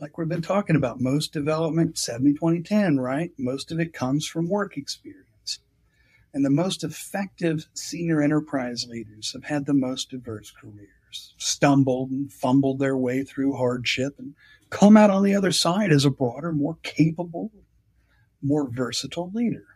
[0.00, 3.30] like we've been talking about, most development 70 20 10, right?
[3.38, 5.58] Most of it comes from work experience.
[6.32, 12.32] And the most effective senior enterprise leaders have had the most diverse careers, stumbled and
[12.32, 14.34] fumbled their way through hardship and
[14.70, 17.50] come out on the other side as a broader, more capable,
[18.42, 19.66] more versatile leader.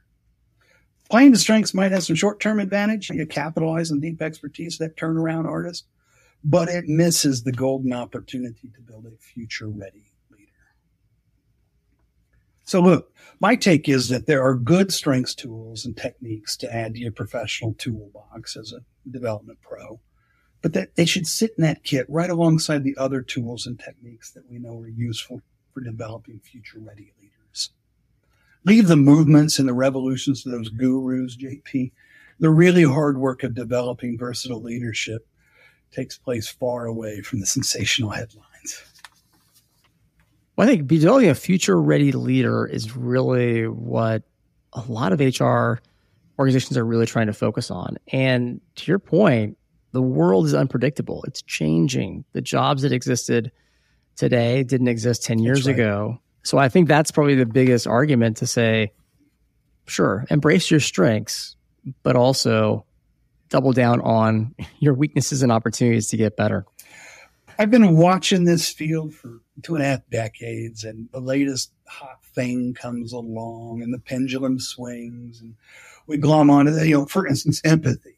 [1.11, 3.11] Playing to strengths might have some short term advantage.
[3.11, 5.85] You capitalize on deep expertise, that turnaround artist,
[6.43, 10.14] but it misses the golden opportunity to build a future ready
[12.65, 16.95] so look, my take is that there are good strengths tools and techniques to add
[16.95, 20.01] to your professional toolbox as a development pro,
[20.63, 24.31] but that they should sit in that kit right alongside the other tools and techniques
[24.31, 25.43] that we know are useful
[25.73, 27.71] for developing future ready leaders.
[28.65, 31.93] Leave the movements and the revolutions to those gurus, JP.
[32.41, 35.27] The really hard work of developing versatile leadership
[35.93, 38.94] takes place far away from the sensational headlines.
[40.57, 44.23] Well, I think building a future ready leader is really what
[44.73, 45.81] a lot of HR
[46.39, 47.97] organizations are really trying to focus on.
[48.13, 49.57] And to your point,
[49.93, 51.25] the world is unpredictable.
[51.27, 52.25] It's changing.
[52.33, 53.53] The jobs that existed
[54.17, 55.75] today didn't exist 10 years right.
[55.75, 56.19] ago.
[56.43, 58.93] So I think that's probably the biggest argument to say,
[59.87, 61.57] sure, embrace your strengths,
[62.03, 62.85] but also
[63.49, 66.67] double down on your weaknesses and opportunities to get better?
[67.59, 72.25] I've been watching this field for two and a half decades, and the latest hot
[72.35, 75.55] thing comes along, and the pendulum swings, and
[76.07, 76.87] we glom onto that.
[76.87, 78.17] You know, for instance, empathy.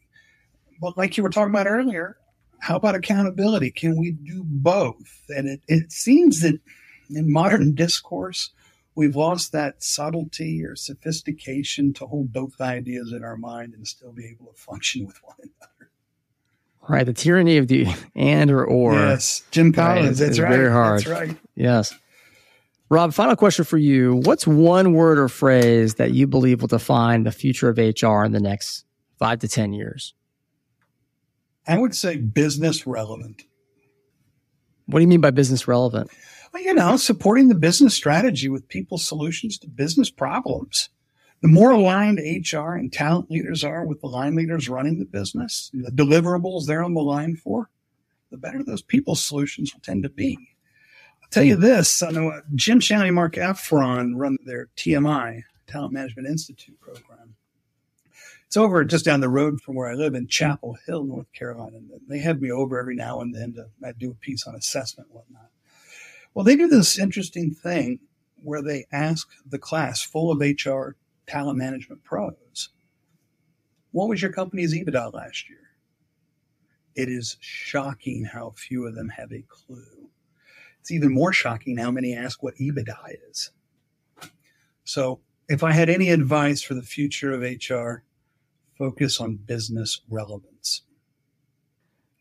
[0.81, 2.17] But like you were talking about earlier,
[2.59, 3.71] how about accountability?
[3.71, 5.23] Can we do both?
[5.29, 6.59] And it, it seems that
[7.09, 8.51] in modern discourse,
[8.95, 14.11] we've lost that subtlety or sophistication to hold both ideas in our mind and still
[14.11, 15.76] be able to function with one another.
[16.89, 18.93] Right, the tyranny of the and or or.
[18.93, 20.21] Yes, Jim Collins.
[20.21, 20.51] Right, that's right.
[20.51, 20.99] Very hard.
[20.99, 21.37] That's right.
[21.55, 21.93] Yes.
[22.89, 24.15] Rob, final question for you.
[24.23, 28.31] What's one word or phrase that you believe will define the future of HR in
[28.31, 28.85] the next
[29.19, 30.13] five to 10 years?
[31.67, 33.43] I would say business relevant.
[34.85, 36.09] What do you mean by business relevant?
[36.53, 40.87] Well, you know, supporting the business strategy with people's solutions to business problems.
[41.41, 45.69] The more aligned HR and talent leaders are with the line leaders running the business,
[45.73, 47.69] the deliverables they're on the line for,
[48.31, 50.37] the better those people's solutions will tend to be.
[51.21, 55.43] I'll tell you this, I know uh, Jim Shanley and Marc Effron run their TMI,
[55.67, 57.35] Talent Management Institute program.
[58.47, 61.79] It's over just down the road from where I live in Chapel Hill, North Carolina.
[62.07, 65.09] They have me over every now and then to I do a piece on assessment
[65.09, 65.49] and whatnot.
[66.33, 67.99] Well, they do this interesting thing
[68.41, 70.95] where they ask the class full of HR
[71.27, 72.69] talent management pros,
[73.91, 75.59] what was your company's EBITDA last year?
[76.95, 80.09] It is shocking how few of them have a clue.
[80.79, 83.51] It's even more shocking how many ask what EBITDA is.
[84.83, 85.19] So,
[85.49, 88.03] if I had any advice for the future of HR,
[88.77, 90.83] focus on business relevance.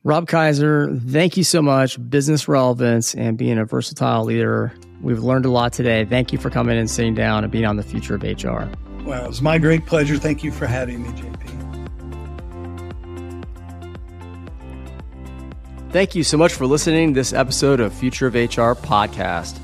[0.05, 1.99] Rob Kaiser, thank you so much.
[2.09, 4.73] Business relevance and being a versatile leader.
[5.03, 6.05] We've learned a lot today.
[6.05, 8.71] Thank you for coming and sitting down and being on the future of HR.
[9.07, 10.17] Well, it's my great pleasure.
[10.17, 11.47] Thank you for having me, JP.
[15.93, 19.59] Thank you so much for listening to this episode of Future of HR podcast.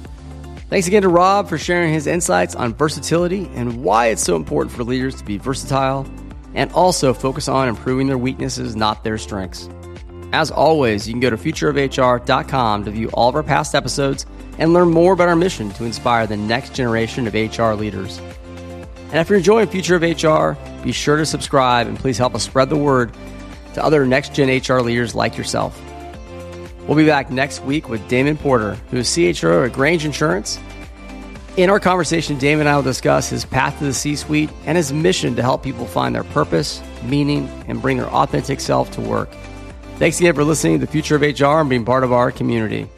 [0.70, 4.74] Thanks again to Rob for sharing his insights on versatility and why it's so important
[4.74, 6.06] for leaders to be versatile
[6.54, 9.68] and also focus on improving their weaknesses, not their strengths.
[10.32, 14.24] As always, you can go to futureofhr.com to view all of our past episodes
[14.58, 18.20] and learn more about our mission to inspire the next generation of HR leaders.
[19.12, 22.42] And if you're enjoying Future of HR, be sure to subscribe and please help us
[22.42, 23.12] spread the word
[23.74, 25.80] to other next gen HR leaders like yourself.
[26.88, 30.58] We'll be back next week with Damon Porter, who is CHRO at Grange Insurance
[31.56, 34.76] in our conversation, Damon and I will discuss his path to the C suite and
[34.76, 39.02] his mission to help people find their purpose, meaning, and bring their authentic self to
[39.02, 39.30] work.
[39.98, 42.88] Thanks again for listening to the future of HR and being part of our community.